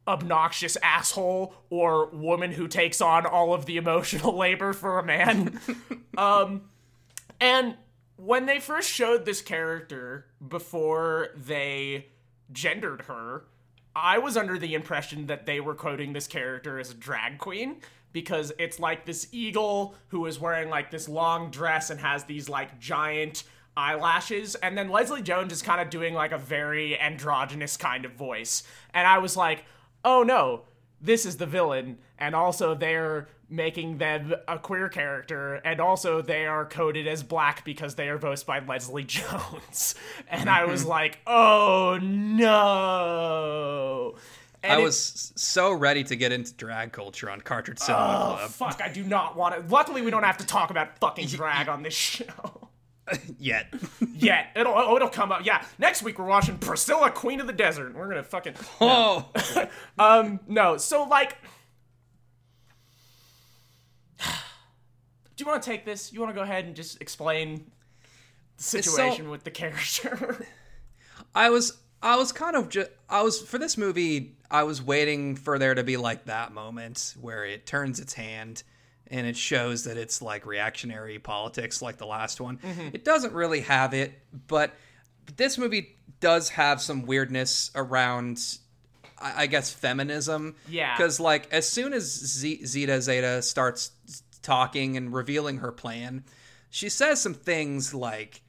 obnoxious 0.07 0.77
asshole 0.81 1.53
or 1.69 2.07
woman 2.07 2.53
who 2.53 2.67
takes 2.67 3.01
on 3.01 3.25
all 3.25 3.53
of 3.53 3.65
the 3.65 3.75
emotional 3.75 4.35
labor 4.37 4.71
for 4.71 4.99
a 4.99 5.03
man. 5.03 5.59
um, 6.17 6.61
and 7.41 7.75
when 8.17 8.45
they 8.45 8.59
first 8.59 8.89
showed 8.89 9.25
this 9.25 9.41
character 9.41 10.25
before 10.45 11.29
they 11.35 12.07
gendered 12.51 13.03
her, 13.03 13.45
I 13.95 14.17
was 14.17 14.37
under 14.37 14.57
the 14.57 14.73
impression 14.73 15.27
that 15.27 15.45
they 15.45 15.59
were 15.59 15.75
quoting 15.75 16.13
this 16.13 16.27
character 16.27 16.79
as 16.79 16.91
a 16.91 16.95
drag 16.95 17.37
queen 17.39 17.77
because 18.11 18.51
it's 18.59 18.79
like 18.79 19.05
this 19.05 19.27
eagle 19.31 19.95
who 20.09 20.25
is 20.25 20.39
wearing 20.39 20.69
like 20.69 20.91
this 20.91 21.07
long 21.07 21.51
dress 21.51 21.89
and 21.89 21.99
has 21.99 22.23
these 22.23 22.49
like 22.49 22.79
giant 22.79 23.43
eyelashes. 23.75 24.55
And 24.55 24.77
then 24.77 24.89
Leslie 24.89 25.21
Jones 25.21 25.53
is 25.53 25.61
kind 25.61 25.81
of 25.81 25.89
doing 25.89 26.13
like 26.13 26.31
a 26.31 26.37
very 26.37 26.99
androgynous 26.99 27.77
kind 27.77 28.05
of 28.05 28.13
voice. 28.13 28.63
And 28.93 29.07
I 29.07 29.19
was 29.19 29.37
like 29.37 29.65
oh 30.03 30.23
no 30.23 30.63
this 30.99 31.25
is 31.25 31.37
the 31.37 31.45
villain. 31.45 31.99
And 32.17 32.33
also 32.33 32.73
they're 32.73 33.27
making 33.49 33.97
them 33.97 34.33
a 34.47 34.59
queer 34.59 34.89
character 34.89 35.55
and 35.55 35.79
also 35.79 36.21
they 36.21 36.45
are 36.45 36.65
coded 36.65 37.07
as 37.07 37.23
black 37.23 37.63
because 37.63 37.95
they 37.95 38.09
are 38.09 38.17
voiced 38.17 38.45
by 38.45 38.59
Leslie 38.59 39.03
Jones 39.05 39.95
and 40.29 40.49
I 40.49 40.65
was 40.65 40.83
like 40.85 41.19
oh 41.25 41.97
no 42.01 44.15
and 44.63 44.73
i 44.73 44.79
it- 44.79 44.83
was 44.83 45.31
so 45.35 45.71
ready 45.71 46.03
to 46.03 46.15
get 46.15 46.31
into 46.31 46.53
drag 46.55 46.91
culture 46.91 47.29
on 47.29 47.41
cartridge 47.41 47.79
cinema 47.79 48.03
Oh, 48.33 48.37
club 48.37 48.49
fuck, 48.49 48.81
I 48.83 48.89
do 48.91 49.03
not 49.03 49.37
want 49.37 49.55
to. 49.55 49.73
Luckily, 49.73 50.01
we 50.01 50.11
don't 50.11 50.23
have 50.23 50.37
to 50.37 50.45
talk 50.45 50.69
about 50.71 50.97
fucking 50.99 51.27
drag 51.27 51.69
on 51.69 51.83
this 51.83 51.93
show. 51.93 52.69
yet 53.39 53.73
Yet. 54.13 54.47
It'll, 54.55 54.73
oh, 54.75 54.95
it'll 54.97 55.07
come 55.09 55.31
up. 55.31 55.45
Yeah. 55.45 55.63
Next 55.79 56.03
week, 56.03 56.19
we're 56.19 56.25
watching 56.25 56.57
Priscilla, 56.57 57.09
Queen 57.11 57.39
of 57.39 57.47
the 57.47 57.53
Desert. 57.53 57.95
We're 57.95 58.09
gonna 58.09 58.23
fucking. 58.23 58.55
oh 58.81 59.29
Um, 59.97 60.39
no. 60.47 60.77
So, 60.77 61.03
like. 61.03 61.37
Do 65.35 65.43
you 65.43 65.45
want 65.45 65.61
to 65.61 65.69
take 65.69 65.85
this? 65.85 66.11
You 66.11 66.19
want 66.19 66.31
to 66.31 66.35
go 66.35 66.41
ahead 66.41 66.65
and 66.65 66.75
just 66.75 67.01
explain 67.01 67.71
the 68.57 68.63
situation 68.63 69.29
with 69.29 69.43
the 69.43 69.51
character? 69.51 70.45
I 71.35 71.49
was 71.49 71.77
I 72.01 72.17
was 72.17 72.31
kind 72.31 72.55
of 72.55 72.69
just 72.69 72.89
I 73.09 73.21
was 73.21 73.41
for 73.41 73.57
this 73.57 73.77
movie 73.77 74.35
I 74.49 74.63
was 74.63 74.81
waiting 74.81 75.35
for 75.35 75.59
there 75.59 75.75
to 75.75 75.83
be 75.83 75.97
like 75.97 76.25
that 76.25 76.53
moment 76.53 77.15
where 77.19 77.45
it 77.45 77.65
turns 77.65 77.99
its 77.99 78.13
hand 78.13 78.63
and 79.09 79.25
it 79.25 79.37
shows 79.37 79.83
that 79.85 79.97
it's 79.97 80.21
like 80.21 80.45
reactionary 80.45 81.19
politics 81.19 81.81
like 81.81 81.97
the 81.97 82.05
last 82.05 82.41
one. 82.41 82.57
Mm-hmm. 82.57 82.89
It 82.93 83.05
doesn't 83.05 83.33
really 83.33 83.61
have 83.61 83.93
it, 83.93 84.19
but 84.47 84.73
this 85.35 85.57
movie 85.57 85.95
does 86.19 86.49
have 86.49 86.81
some 86.81 87.05
weirdness 87.05 87.71
around 87.75 88.39
I 89.19 89.43
I 89.43 89.47
guess 89.47 89.71
feminism. 89.71 90.55
Yeah. 90.69 90.95
Because 90.95 91.19
like 91.19 91.47
as 91.51 91.67
soon 91.67 91.93
as 91.93 92.03
Z- 92.03 92.65
Zeta 92.65 93.01
Zeta 93.01 93.41
starts 93.41 93.91
talking 94.41 94.97
and 94.97 95.13
revealing 95.13 95.57
her 95.57 95.71
plan, 95.71 96.23
she 96.69 96.89
says 96.89 97.21
some 97.21 97.33
things 97.33 97.93
like 97.93 98.41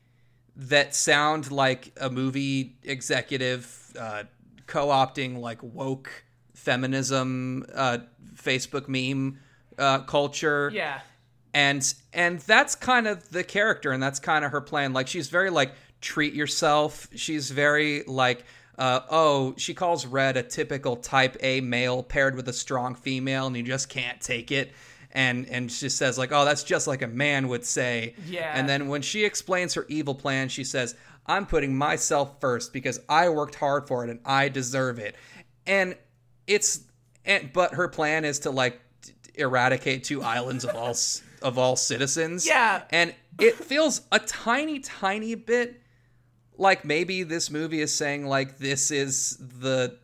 that 0.58 0.94
sound 0.94 1.52
like 1.52 1.92
a 2.00 2.10
movie 2.10 2.76
executive 2.82 3.92
uh, 3.98 4.24
co-opting 4.66 5.38
like 5.38 5.62
woke 5.62 6.24
feminism 6.54 7.64
uh, 7.74 7.98
Facebook 8.34 8.88
meme 8.88 9.38
uh, 9.78 10.00
culture 10.00 10.70
yeah. 10.74 11.00
and 11.54 11.94
and 12.12 12.40
that's 12.40 12.74
kind 12.74 13.06
of 13.06 13.28
the 13.30 13.44
character 13.44 13.92
and 13.92 14.02
that's 14.02 14.18
kind 14.18 14.44
of 14.44 14.50
her 14.50 14.60
plan 14.60 14.92
like 14.92 15.06
she's 15.06 15.28
very 15.28 15.50
like 15.50 15.72
treat 16.00 16.34
yourself 16.34 17.08
she's 17.14 17.50
very 17.50 18.02
like 18.04 18.44
uh, 18.78 19.00
oh 19.10 19.54
she 19.58 19.74
calls 19.74 20.06
red 20.06 20.36
a 20.36 20.42
typical 20.42 20.96
type 20.96 21.36
a 21.40 21.60
male 21.60 22.02
paired 22.02 22.36
with 22.36 22.48
a 22.48 22.52
strong 22.52 22.94
female 22.94 23.46
and 23.48 23.56
you 23.56 23.62
just 23.62 23.88
can't 23.88 24.20
take 24.20 24.50
it 24.52 24.72
and 25.12 25.46
and 25.48 25.70
she 25.72 25.88
says 25.88 26.16
like 26.16 26.30
oh 26.32 26.44
that's 26.44 26.62
just 26.62 26.86
like 26.86 27.02
a 27.02 27.06
man 27.08 27.48
would 27.48 27.64
say 27.64 28.14
Yeah. 28.26 28.52
and 28.54 28.68
then 28.68 28.88
when 28.88 29.02
she 29.02 29.24
explains 29.24 29.74
her 29.74 29.84
evil 29.88 30.14
plan 30.14 30.48
she 30.48 30.64
says 30.64 30.94
i'm 31.26 31.44
putting 31.46 31.76
myself 31.76 32.40
first 32.40 32.72
because 32.72 33.00
i 33.08 33.28
worked 33.28 33.56
hard 33.56 33.88
for 33.88 34.04
it 34.04 34.10
and 34.10 34.20
i 34.24 34.48
deserve 34.48 34.98
it 34.98 35.16
and 35.66 35.96
it's 36.46 36.80
and 37.24 37.50
but 37.52 37.74
her 37.74 37.88
plan 37.88 38.24
is 38.24 38.38
to 38.40 38.50
like 38.50 38.80
eradicate 39.34 40.04
two 40.04 40.22
islands 40.22 40.64
of 40.64 40.74
all 40.76 40.94
of 41.42 41.56
all 41.56 41.76
citizens. 41.76 42.46
Yeah. 42.46 42.82
and 42.90 43.14
it 43.38 43.54
feels 43.54 44.00
a 44.10 44.18
tiny, 44.18 44.80
tiny 44.80 45.36
bit 45.36 45.80
like 46.58 46.84
maybe 46.84 47.22
this 47.22 47.50
movie 47.50 47.80
is 47.80 47.94
saying 47.94 48.26
like 48.26 48.58
this 48.58 48.90
is 48.90 49.38
the 49.38 49.96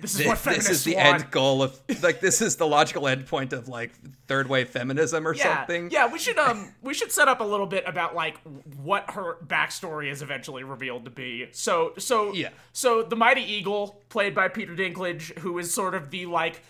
This 0.00 0.18
is 0.18 0.26
what 0.26 0.42
this 0.42 0.68
is 0.70 0.84
the 0.84 0.94
want. 0.94 1.22
end 1.22 1.30
goal 1.30 1.62
of 1.62 1.78
like 2.02 2.20
this 2.20 2.40
is 2.40 2.56
the 2.56 2.66
logical 2.66 3.06
end 3.06 3.26
point 3.26 3.52
of 3.52 3.68
like 3.68 3.92
third 4.26 4.48
wave 4.48 4.70
feminism 4.70 5.28
or 5.28 5.34
yeah, 5.34 5.58
something. 5.58 5.90
Yeah, 5.90 6.10
we 6.10 6.18
should 6.18 6.38
um 6.38 6.72
we 6.82 6.94
should 6.94 7.12
set 7.12 7.28
up 7.28 7.40
a 7.40 7.44
little 7.44 7.66
bit 7.66 7.84
about 7.86 8.14
like 8.14 8.38
what 8.82 9.10
her 9.10 9.36
backstory 9.46 10.10
is 10.10 10.22
eventually 10.22 10.64
revealed 10.64 11.04
to 11.04 11.10
be. 11.10 11.48
So 11.52 11.92
so 11.98 12.32
Yeah. 12.32 12.48
So 12.72 13.02
the 13.02 13.16
Mighty 13.16 13.42
Eagle, 13.42 14.02
played 14.08 14.34
by 14.34 14.48
Peter 14.48 14.74
Dinklage, 14.74 15.38
who 15.40 15.58
is 15.58 15.72
sort 15.72 15.94
of 15.94 16.10
the 16.10 16.26
like 16.26 16.62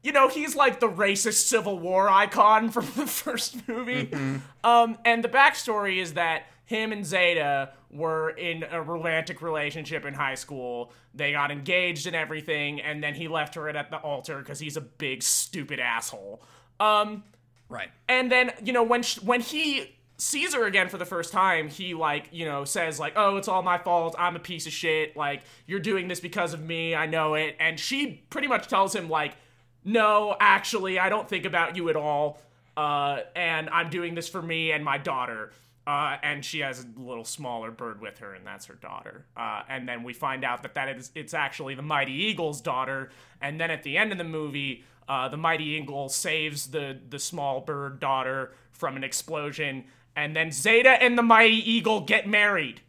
you 0.00 0.12
know, 0.12 0.28
he's 0.28 0.54
like 0.54 0.78
the 0.78 0.88
racist 0.88 1.48
Civil 1.48 1.80
War 1.80 2.08
icon 2.08 2.70
from 2.74 2.86
the 2.96 3.06
first 3.06 3.66
movie. 3.66 4.06
Mm-hmm. 4.06 4.36
Um, 4.62 4.98
and 5.04 5.24
the 5.24 5.28
backstory 5.28 6.00
is 6.00 6.14
that 6.14 6.44
him 6.68 6.92
and 6.92 7.04
Zeta 7.04 7.70
were 7.90 8.28
in 8.28 8.62
a 8.62 8.82
romantic 8.82 9.40
relationship 9.40 10.04
in 10.04 10.12
high 10.12 10.34
school. 10.34 10.92
They 11.14 11.32
got 11.32 11.50
engaged 11.50 12.06
and 12.06 12.14
everything, 12.14 12.78
and 12.82 13.02
then 13.02 13.14
he 13.14 13.26
left 13.26 13.54
her 13.54 13.70
at 13.70 13.90
the 13.90 13.96
altar 13.96 14.38
because 14.38 14.58
he's 14.60 14.76
a 14.76 14.82
big 14.82 15.22
stupid 15.22 15.80
asshole. 15.80 16.42
Um, 16.78 17.24
Right. 17.70 17.88
and 18.08 18.30
then 18.30 18.52
you 18.62 18.72
know 18.74 18.82
when 18.82 19.02
sh- 19.02 19.20
when 19.22 19.40
he 19.40 19.94
sees 20.18 20.54
her 20.54 20.64
again 20.66 20.88
for 20.88 20.96
the 20.98 21.04
first 21.06 21.32
time 21.32 21.68
he 21.68 21.92
like 21.94 22.28
you 22.32 22.44
know 22.44 22.64
says 22.64 22.98
like 22.98 23.12
oh 23.16 23.36
it's 23.36 23.46
all 23.46 23.62
my 23.62 23.76
fault 23.78 24.16
i'm 24.18 24.34
a 24.36 24.38
piece 24.40 24.66
of 24.66 24.72
shit 24.72 25.16
like 25.16 25.42
you're 25.66 25.78
doing 25.78 26.08
this 26.08 26.18
because 26.18 26.52
of 26.54 26.60
me 26.60 26.94
i 26.94 27.04
know 27.06 27.34
it 27.34 27.54
and 27.60 27.78
she 27.78 28.24
pretty 28.30 28.48
much 28.48 28.66
tells 28.68 28.94
him 28.96 29.08
like 29.10 29.36
no 29.84 30.34
actually 30.40 30.98
i 30.98 31.08
don't 31.10 31.28
think 31.28 31.44
about 31.44 31.76
you 31.76 31.88
at 31.90 31.94
all 31.96 32.40
uh, 32.78 33.20
and 33.36 33.68
i'm 33.70 33.90
doing 33.90 34.14
this 34.14 34.28
for 34.28 34.40
me 34.42 34.72
and 34.72 34.82
my 34.84 34.96
daughter 34.98 35.52
uh, 35.88 36.18
and 36.22 36.44
she 36.44 36.58
has 36.58 36.84
a 36.84 37.00
little 37.00 37.24
smaller 37.24 37.70
bird 37.70 37.98
with 37.98 38.18
her, 38.18 38.34
and 38.34 38.46
that's 38.46 38.66
her 38.66 38.74
daughter. 38.74 39.24
Uh, 39.34 39.62
and 39.70 39.88
then 39.88 40.02
we 40.02 40.12
find 40.12 40.44
out 40.44 40.62
that 40.62 40.74
that 40.74 40.94
is 40.94 41.10
it's 41.14 41.32
actually 41.32 41.74
the 41.74 41.80
Mighty 41.80 42.12
Eagle's 42.12 42.60
daughter. 42.60 43.08
And 43.40 43.58
then 43.58 43.70
at 43.70 43.84
the 43.84 43.96
end 43.96 44.12
of 44.12 44.18
the 44.18 44.24
movie, 44.24 44.84
uh, 45.08 45.30
the 45.30 45.38
Mighty 45.38 45.64
Eagle 45.64 46.10
saves 46.10 46.66
the 46.66 46.98
the 47.08 47.18
small 47.18 47.62
bird 47.62 48.00
daughter 48.00 48.52
from 48.70 48.98
an 48.98 49.02
explosion, 49.02 49.84
and 50.14 50.36
then 50.36 50.52
Zeta 50.52 50.90
and 51.02 51.16
the 51.16 51.22
Mighty 51.22 51.56
Eagle 51.56 52.02
get 52.02 52.28
married, 52.28 52.82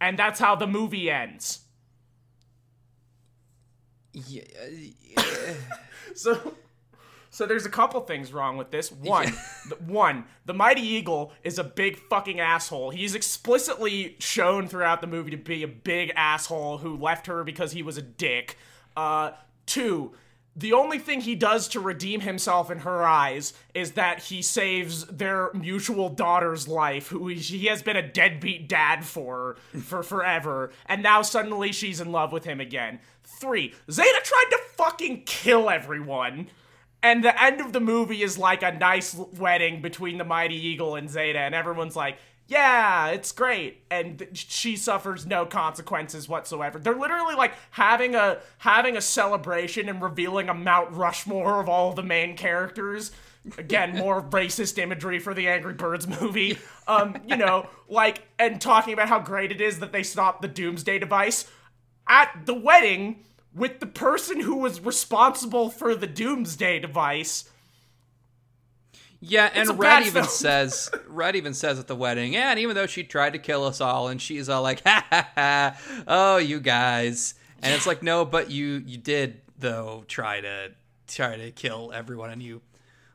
and 0.00 0.18
that's 0.18 0.40
how 0.40 0.56
the 0.56 0.66
movie 0.66 1.08
ends. 1.08 1.60
Yeah, 4.12 4.42
So, 6.16 6.54
so 7.30 7.46
there's 7.46 7.64
a 7.64 7.70
couple 7.70 8.00
things 8.00 8.32
wrong 8.32 8.56
with 8.56 8.70
this. 8.70 8.90
One, 8.90 9.32
the, 9.68 9.76
one, 9.86 10.24
the 10.46 10.54
Mighty 10.54 10.82
Eagle 10.82 11.32
is 11.44 11.58
a 11.58 11.64
big 11.64 11.96
fucking 11.96 12.40
asshole. 12.40 12.90
He's 12.90 13.14
explicitly 13.14 14.16
shown 14.18 14.66
throughout 14.66 15.00
the 15.00 15.06
movie 15.06 15.30
to 15.30 15.36
be 15.36 15.62
a 15.62 15.68
big 15.68 16.12
asshole 16.16 16.78
who 16.78 16.96
left 16.96 17.26
her 17.26 17.44
because 17.44 17.72
he 17.72 17.82
was 17.82 17.96
a 17.96 18.02
dick. 18.02 18.56
Uh, 18.96 19.30
two, 19.66 20.12
the 20.56 20.72
only 20.72 20.98
thing 20.98 21.20
he 21.20 21.36
does 21.36 21.68
to 21.68 21.80
redeem 21.80 22.20
himself 22.20 22.70
in 22.70 22.80
her 22.80 23.04
eyes 23.04 23.52
is 23.72 23.92
that 23.92 24.24
he 24.24 24.42
saves 24.42 25.06
their 25.06 25.52
mutual 25.54 26.08
daughter's 26.08 26.66
life, 26.66 27.08
who 27.08 27.28
he, 27.28 27.36
he 27.36 27.66
has 27.66 27.82
been 27.82 27.96
a 27.96 28.06
deadbeat 28.06 28.68
dad 28.68 29.04
for 29.04 29.56
for 29.80 30.02
forever, 30.02 30.72
and 30.86 31.02
now 31.02 31.22
suddenly 31.22 31.70
she's 31.70 32.00
in 32.00 32.10
love 32.10 32.32
with 32.32 32.44
him 32.44 32.60
again. 32.60 32.98
Three, 33.22 33.72
Zeta 33.90 34.20
tried 34.24 34.48
to 34.50 34.58
fucking 34.76 35.22
kill 35.24 35.70
everyone. 35.70 36.48
And 37.02 37.24
the 37.24 37.42
end 37.42 37.60
of 37.60 37.72
the 37.72 37.80
movie 37.80 38.22
is 38.22 38.36
like 38.36 38.62
a 38.62 38.72
nice 38.72 39.14
wedding 39.14 39.80
between 39.80 40.18
the 40.18 40.24
Mighty 40.24 40.56
Eagle 40.56 40.96
and 40.96 41.08
Zeta, 41.08 41.38
and 41.38 41.54
everyone's 41.54 41.96
like, 41.96 42.18
yeah, 42.50 43.10
it's 43.10 43.30
great. 43.30 43.84
And 43.92 44.26
she 44.32 44.74
suffers 44.76 45.24
no 45.24 45.46
consequences 45.46 46.28
whatsoever. 46.28 46.80
They're 46.80 46.96
literally 46.96 47.36
like 47.36 47.54
having 47.70 48.16
a 48.16 48.40
having 48.58 48.96
a 48.96 49.00
celebration 49.00 49.88
and 49.88 50.02
revealing 50.02 50.48
a 50.48 50.54
Mount 50.54 50.90
Rushmore 50.90 51.60
of 51.60 51.68
all 51.68 51.92
the 51.92 52.02
main 52.02 52.36
characters. 52.36 53.12
Again, 53.56 53.96
more 53.96 54.20
racist 54.30 54.78
imagery 54.78 55.20
for 55.20 55.32
the 55.32 55.46
Angry 55.46 55.74
Birds 55.74 56.08
movie. 56.08 56.58
Um, 56.88 57.16
you 57.24 57.36
know, 57.36 57.68
like 57.88 58.26
and 58.36 58.60
talking 58.60 58.94
about 58.94 59.08
how 59.08 59.20
great 59.20 59.52
it 59.52 59.60
is 59.60 59.78
that 59.78 59.92
they 59.92 60.02
stopped 60.02 60.42
the 60.42 60.48
Doomsday 60.48 60.98
device 60.98 61.48
at 62.08 62.46
the 62.46 62.54
wedding 62.54 63.24
with 63.54 63.80
the 63.80 63.86
person 63.86 64.40
who 64.40 64.56
was 64.56 64.80
responsible 64.80 65.70
for 65.70 65.94
the 65.94 66.06
Doomsday 66.06 66.78
device. 66.80 67.50
Yeah, 69.20 69.50
and 69.54 69.78
Red 69.78 70.06
even 70.06 70.24
says 70.28 70.90
Red 71.06 71.36
even 71.36 71.52
says 71.52 71.78
at 71.78 71.86
the 71.86 71.96
wedding, 71.96 72.32
yeah, 72.32 72.50
and 72.50 72.58
even 72.58 72.74
though 72.74 72.86
she 72.86 73.04
tried 73.04 73.34
to 73.34 73.38
kill 73.38 73.64
us 73.64 73.80
all, 73.80 74.08
and 74.08 74.20
she's 74.20 74.48
all 74.48 74.62
like, 74.62 74.82
ha 74.84 75.04
ha 75.10 75.28
ha, 75.34 76.02
oh 76.08 76.36
you 76.38 76.58
guys, 76.60 77.34
and 77.62 77.74
it's 77.74 77.86
like, 77.86 78.02
no, 78.02 78.24
but 78.24 78.50
you 78.50 78.82
you 78.86 78.96
did 78.96 79.42
though 79.58 80.04
try 80.08 80.40
to 80.40 80.72
try 81.06 81.36
to 81.36 81.50
kill 81.50 81.92
everyone, 81.94 82.30
and 82.30 82.42
you 82.42 82.62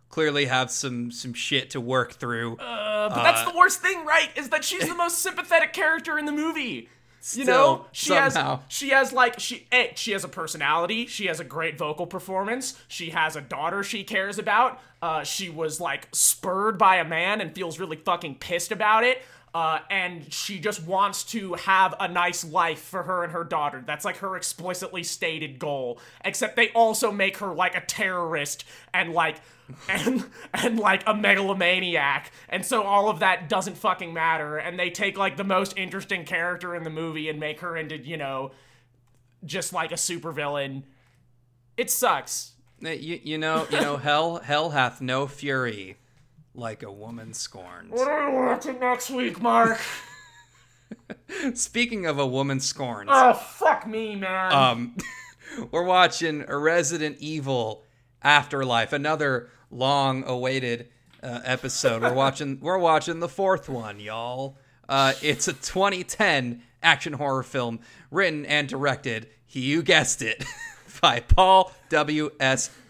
clearly 0.10 0.46
have 0.46 0.70
some 0.70 1.12
some 1.12 1.34
shit 1.34 1.72
to 1.72 1.82
work 1.82 2.14
through. 2.14 2.56
Uh, 2.58 3.10
but 3.10 3.24
that's 3.24 3.44
the 3.44 3.58
worst 3.58 3.82
thing, 3.82 4.06
right? 4.06 4.30
Is 4.36 4.50
that 4.50 4.64
she's 4.64 4.88
the 4.88 4.96
most 4.96 5.20
sympathetic 5.20 5.74
character 5.74 6.20
in 6.20 6.26
the 6.26 6.32
movie. 6.32 6.90
You 7.34 7.46
know, 7.46 7.86
she 7.92 8.10
somehow. 8.10 8.58
has 8.58 8.64
she 8.68 8.90
has 8.90 9.12
like 9.12 9.40
she 9.40 9.66
eh, 9.72 9.88
she 9.96 10.12
has 10.12 10.24
a 10.24 10.28
personality. 10.28 11.08
She 11.08 11.26
has 11.26 11.40
a 11.40 11.44
great 11.44 11.78
vocal 11.78 12.06
performance. 12.06 12.80
She 12.88 13.10
has 13.10 13.36
a 13.36 13.42
daughter 13.42 13.84
she 13.84 14.04
cares 14.04 14.38
about. 14.38 14.80
Uh, 15.02 15.24
she 15.24 15.50
was 15.50 15.80
like 15.80 16.08
spurred 16.12 16.78
by 16.78 16.98
a 16.98 17.04
man 17.04 17.42
and 17.42 17.54
feels 17.54 17.80
really 17.80 17.98
fucking 17.98 18.36
pissed 18.36 18.72
about 18.72 19.04
it. 19.04 19.24
Uh, 19.56 19.80
and 19.90 20.34
she 20.34 20.60
just 20.60 20.84
wants 20.84 21.24
to 21.24 21.54
have 21.54 21.96
a 22.02 22.10
nice 22.10 22.44
life 22.44 22.82
for 22.82 23.04
her 23.04 23.24
and 23.24 23.32
her 23.32 23.46
daughter. 23.46 23.82
That's 23.88 24.04
like 24.04 24.18
her 24.18 24.36
explicitly 24.36 25.02
stated 25.02 25.60
goal. 25.60 25.98
Except 26.26 26.58
they 26.58 26.72
also 26.72 27.10
make 27.10 27.38
her 27.38 27.54
like 27.54 27.74
a 27.74 27.80
terrorist 27.80 28.66
and 28.94 29.14
like 29.14 29.38
and 29.90 30.26
and 30.54 30.78
like 30.78 31.04
a 31.08 31.14
megalomaniac. 31.14 32.34
And 32.50 32.66
so 32.66 32.84
all 32.84 33.08
of 33.08 33.20
that 33.20 33.48
doesn't 33.48 33.78
fucking 33.78 34.14
matter. 34.14 34.58
And 34.58 34.78
they 34.78 34.90
take 34.90 35.18
like 35.18 35.38
the 35.38 35.46
most 35.46 35.78
interesting 35.78 36.26
character 36.26 36.76
in 36.76 36.84
the 36.84 36.90
movie 36.90 37.30
and 37.30 37.40
make 37.40 37.62
her 37.62 37.78
into, 37.78 37.98
you 37.98 38.18
know, 38.18 38.52
just 39.46 39.72
like 39.72 39.94
a 39.94 39.96
supervillain. 39.96 40.84
It 41.78 41.90
sucks. 41.90 42.56
You, 42.82 43.22
you 43.24 43.38
know, 43.38 43.66
you 43.72 43.80
know, 43.80 43.96
hell 44.10 44.40
hell 44.40 44.72
hath 44.72 45.00
no 45.00 45.28
fury 45.28 45.96
like 46.56 46.84
a 46.84 46.92
woman 46.92 47.34
scorned. 47.34 47.92
What 47.92 48.08
are 48.08 48.32
we 48.32 48.38
watching 48.38 48.80
next 48.80 49.10
week, 49.10 49.42
Mark? 49.42 49.80
Speaking 51.54 52.06
of 52.06 52.20
a 52.20 52.26
woman 52.26 52.60
scorned, 52.60 53.10
oh, 53.12 53.34
fuck 53.34 53.88
me, 53.88 54.16
man. 54.16 54.52
um, 54.52 54.98
we're 55.72 55.84
watching 55.84 56.46
a 56.48 56.58
Resident 56.58 57.18
Evil 57.20 57.84
Afterlife, 58.24 58.94
another 58.94 59.50
long-awaited 59.72 60.90
uh, 61.22 61.42
episode. 61.44 62.02
We're 62.02 62.14
watching 62.14 62.60
we're 62.62 62.78
watching 62.78 63.20
the 63.20 63.30
fourth 63.30 63.68
one, 63.70 64.00
y'all. 64.00 64.58
Uh, 64.88 65.14
it's 65.22 65.48
a 65.48 65.54
2010 65.54 66.62
action 66.82 67.14
horror 67.14 67.44
film 67.44 67.80
written 68.12 68.46
and 68.46 68.68
directed. 68.68 69.28
You 69.50 69.84
guessed 69.84 70.22
it, 70.22 70.44
by 71.02 71.20
Paul 71.20 71.72
W. 71.90 72.32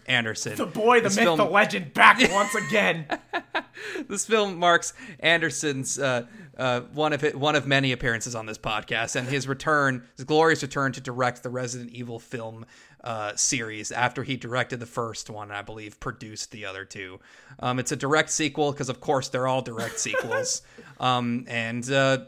Anderson. 0.06 0.54
the 0.56 0.66
boy, 0.66 0.98
the 1.00 1.04
This 1.08 1.16
myth, 1.16 1.24
film- 1.24 1.38
the 1.38 1.44
legend, 1.44 1.92
back 1.94 2.18
once 2.32 2.54
again. 2.54 3.06
this 4.08 4.24
film 4.26 4.56
marks 4.58 4.92
Anderson's 5.20 5.98
uh, 5.98 6.26
uh, 6.56 6.80
one 6.92 7.12
of 7.12 7.24
it, 7.24 7.34
one 7.36 7.54
of 7.56 7.66
many 7.66 7.92
appearances 7.92 8.34
on 8.34 8.46
this 8.46 8.58
podcast, 8.58 9.16
and 9.16 9.28
his 9.28 9.46
return, 9.46 10.02
his 10.16 10.24
glorious 10.24 10.62
return 10.62 10.92
to 10.92 11.00
direct 11.00 11.42
the 11.42 11.50
Resident 11.50 11.90
Evil 11.90 12.18
film 12.18 12.64
uh, 13.04 13.34
series 13.36 13.92
after 13.92 14.22
he 14.22 14.36
directed 14.36 14.80
the 14.80 14.86
first 14.86 15.28
one, 15.30 15.48
and 15.48 15.56
I 15.56 15.62
believe 15.62 16.00
produced 16.00 16.50
the 16.50 16.64
other 16.64 16.84
two. 16.84 17.20
Um, 17.60 17.78
it's 17.78 17.92
a 17.92 17.96
direct 17.96 18.30
sequel 18.30 18.72
because, 18.72 18.88
of 18.88 19.00
course, 19.00 19.28
they're 19.28 19.46
all 19.46 19.62
direct 19.62 19.98
sequels, 19.98 20.62
um, 21.00 21.44
and. 21.48 21.88
Uh, 21.90 22.18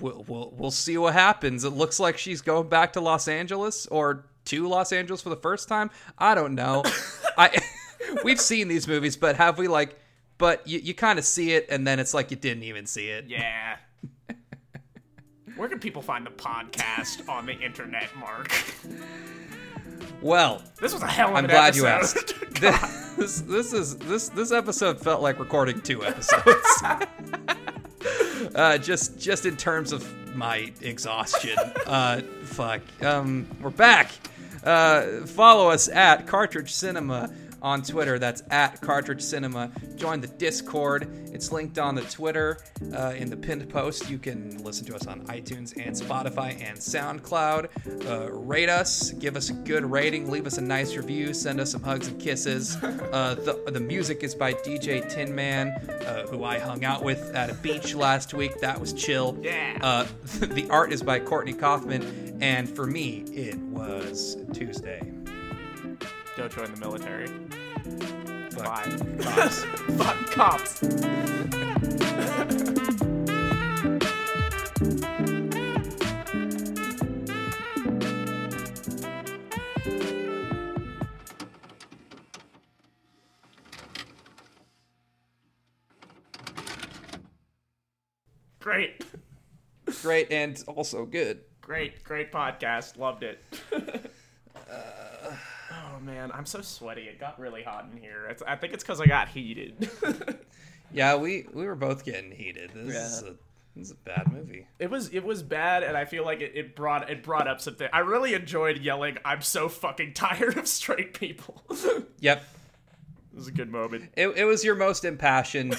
We'll, 0.00 0.24
we'll, 0.26 0.54
we'll 0.56 0.70
see 0.70 0.96
what 0.96 1.12
happens. 1.12 1.64
It 1.64 1.70
looks 1.70 2.00
like 2.00 2.16
she's 2.16 2.40
going 2.40 2.68
back 2.68 2.94
to 2.94 3.00
Los 3.00 3.26
Angeles 3.28 3.84
or 3.86 4.24
to 4.46 4.66
Los 4.68 4.92
Angeles 4.92 5.20
for 5.22 5.28
the 5.30 5.36
first 5.36 5.68
time. 5.68 5.90
I 6.18 6.34
don't 6.34 6.54
know. 6.54 6.82
I 7.38 7.56
we've 8.24 8.40
seen 8.40 8.68
these 8.68 8.86
movies, 8.88 9.16
but 9.16 9.36
have 9.36 9.58
we 9.58 9.68
like? 9.68 9.98
But 10.38 10.66
you, 10.66 10.78
you 10.80 10.94
kind 10.94 11.18
of 11.18 11.24
see 11.24 11.52
it, 11.52 11.66
and 11.70 11.86
then 11.86 12.00
it's 12.00 12.14
like 12.14 12.30
you 12.30 12.36
didn't 12.36 12.64
even 12.64 12.86
see 12.86 13.08
it. 13.08 13.26
Yeah. 13.28 13.76
Where 15.56 15.68
can 15.68 15.78
people 15.78 16.00
find 16.02 16.24
the 16.26 16.30
podcast 16.30 17.28
on 17.28 17.46
the 17.46 17.52
internet, 17.52 18.08
Mark? 18.18 18.50
Well, 20.22 20.62
This 20.80 20.92
was 20.94 21.02
a 21.02 21.06
hell 21.06 21.28
of 21.30 21.34
I'm 21.36 21.44
an 21.44 21.50
glad 21.50 21.76
you 21.76 21.86
episode. 21.86 22.32
asked. 22.60 22.60
this 23.16 23.40
this 23.42 23.72
is 23.72 23.96
this 23.98 24.28
this 24.30 24.50
episode 24.52 25.00
felt 25.00 25.20
like 25.20 25.38
recording 25.38 25.80
two 25.82 26.04
episodes. 26.04 26.82
uh, 28.54 28.78
just 28.78 29.18
just 29.18 29.44
in 29.46 29.56
terms 29.56 29.92
of 29.92 30.08
my 30.34 30.72
exhaustion. 30.80 31.56
Uh, 31.86 32.20
fuck. 32.44 32.80
Um, 33.02 33.46
we're 33.60 33.70
back. 33.70 34.10
Uh, 34.62 35.26
follow 35.26 35.70
us 35.70 35.88
at 35.88 36.26
Cartridge 36.26 36.72
Cinema 36.72 37.30
on 37.62 37.82
Twitter. 37.82 38.18
That's 38.18 38.42
at 38.50 38.80
Cartridge 38.80 39.22
Cinema. 39.22 39.70
Join 39.96 40.20
the 40.20 40.26
Discord. 40.26 41.08
It's 41.32 41.52
linked 41.52 41.78
on 41.78 41.94
the 41.94 42.02
Twitter 42.02 42.58
uh, 42.94 43.14
in 43.16 43.30
the 43.30 43.36
pinned 43.36 43.68
post. 43.70 44.10
You 44.10 44.18
can 44.18 44.62
listen 44.62 44.84
to 44.86 44.94
us 44.94 45.06
on 45.06 45.24
iTunes 45.26 45.74
and 45.76 45.94
Spotify 45.96 46.60
and 46.60 46.76
SoundCloud. 46.76 48.06
Uh, 48.06 48.30
rate 48.32 48.68
us, 48.68 49.12
give 49.12 49.36
us 49.36 49.50
a 49.50 49.54
good 49.54 49.84
rating, 49.84 50.30
leave 50.30 50.46
us 50.46 50.58
a 50.58 50.60
nice 50.60 50.96
review, 50.96 51.32
send 51.32 51.60
us 51.60 51.70
some 51.70 51.82
hugs 51.82 52.08
and 52.08 52.20
kisses. 52.20 52.76
Uh, 53.12 53.34
the, 53.34 53.62
the 53.70 53.80
music 53.80 54.22
is 54.22 54.34
by 54.34 54.54
DJ 54.54 55.06
Tin 55.08 55.34
Man, 55.34 55.68
uh, 55.68 56.26
who 56.28 56.44
I 56.44 56.58
hung 56.58 56.84
out 56.84 57.04
with 57.04 57.34
at 57.34 57.50
a 57.50 57.54
beach 57.54 57.94
last 57.94 58.32
week. 58.32 58.58
That 58.60 58.80
was 58.80 58.94
chill. 58.94 59.38
Yeah. 59.42 59.78
Uh, 59.82 60.06
the 60.40 60.66
art 60.70 60.92
is 60.92 61.02
by 61.02 61.20
Courtney 61.20 61.52
Kaufman, 61.52 62.38
and 62.40 62.68
for 62.68 62.86
me, 62.86 63.24
it 63.32 63.58
was 63.58 64.38
Tuesday. 64.54 65.12
Don't 66.36 66.50
join 66.50 66.72
the 66.72 66.80
military. 66.80 67.26
Fuck. 68.52 68.64
Bye. 68.64 68.96
Cops. 69.20 69.64
Fuck 69.98 70.30
cops. 70.30 70.82
Great. 88.60 89.04
Great 90.02 90.30
and 90.32 90.62
also 90.66 91.04
good. 91.04 91.40
Great, 91.60 92.02
great 92.04 92.32
podcast. 92.32 92.96
Loved 92.96 93.22
it. 93.22 93.44
man, 96.04 96.30
I'm 96.32 96.46
so 96.46 96.60
sweaty. 96.60 97.02
It 97.02 97.18
got 97.20 97.38
really 97.38 97.62
hot 97.62 97.86
in 97.92 97.98
here. 98.00 98.26
It's, 98.28 98.42
I 98.46 98.56
think 98.56 98.72
it's 98.74 98.82
because 98.84 99.00
I 99.00 99.06
got 99.06 99.28
heated. 99.28 99.88
Yeah, 100.94 101.16
we 101.16 101.46
we 101.54 101.64
were 101.64 101.74
both 101.74 102.04
getting 102.04 102.30
heated. 102.30 102.70
This 102.74 102.94
is 102.94 103.22
a 103.22 103.34
this 103.74 103.86
is 103.86 103.92
a 103.92 103.94
bad 103.94 104.30
movie. 104.30 104.66
it 104.78 104.90
was 104.90 105.08
it 105.08 105.24
was 105.24 105.42
bad, 105.42 105.82
and 105.82 105.96
I 105.96 106.04
feel 106.04 106.22
like 106.22 106.42
it, 106.42 106.52
it 106.54 106.76
brought 106.76 107.08
it 107.08 107.22
brought 107.22 107.48
up 107.48 107.62
something. 107.62 107.88
I 107.94 108.00
really 108.00 108.34
enjoyed 108.34 108.76
yelling. 108.76 109.16
I'm 109.24 109.40
so 109.40 109.70
fucking 109.70 110.12
tired 110.12 110.58
of 110.58 110.68
straight 110.68 111.18
people. 111.18 111.62
Yep, 111.70 111.94
it 111.96 112.06
Yep. 112.20 112.44
was 113.34 113.46
a 113.48 113.52
good 113.52 113.70
moment. 113.72 114.10
It, 114.18 114.28
it 114.36 114.44
was 114.44 114.62
your 114.64 114.74
most 114.74 115.06
impassioned 115.06 115.76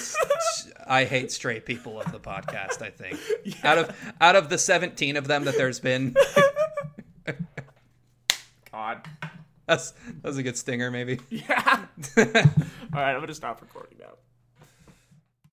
I 0.84 1.04
hate 1.04 1.30
straight 1.30 1.64
people 1.64 2.00
of 2.00 2.10
the 2.10 2.18
podcast, 2.18 2.82
I 2.82 2.90
think. 2.90 3.20
Out 3.64 3.78
of 3.78 4.14
out 4.20 4.34
of 4.34 4.48
the 4.48 4.58
17 4.58 5.16
of 5.16 5.28
them 5.28 5.44
that 5.44 5.56
there's 5.56 5.78
been, 5.78 6.16
God. 8.72 9.06
That's 9.66 9.92
that's 10.22 10.36
a 10.36 10.42
good 10.42 10.56
stinger 10.56 10.90
maybe. 10.90 11.20
Yeah. 11.30 11.86
All 12.16 12.24
right, 12.24 13.14
I'm 13.14 13.20
gonna 13.20 13.34
stop 13.34 13.60
recording 13.60 13.98
now. 14.00 14.14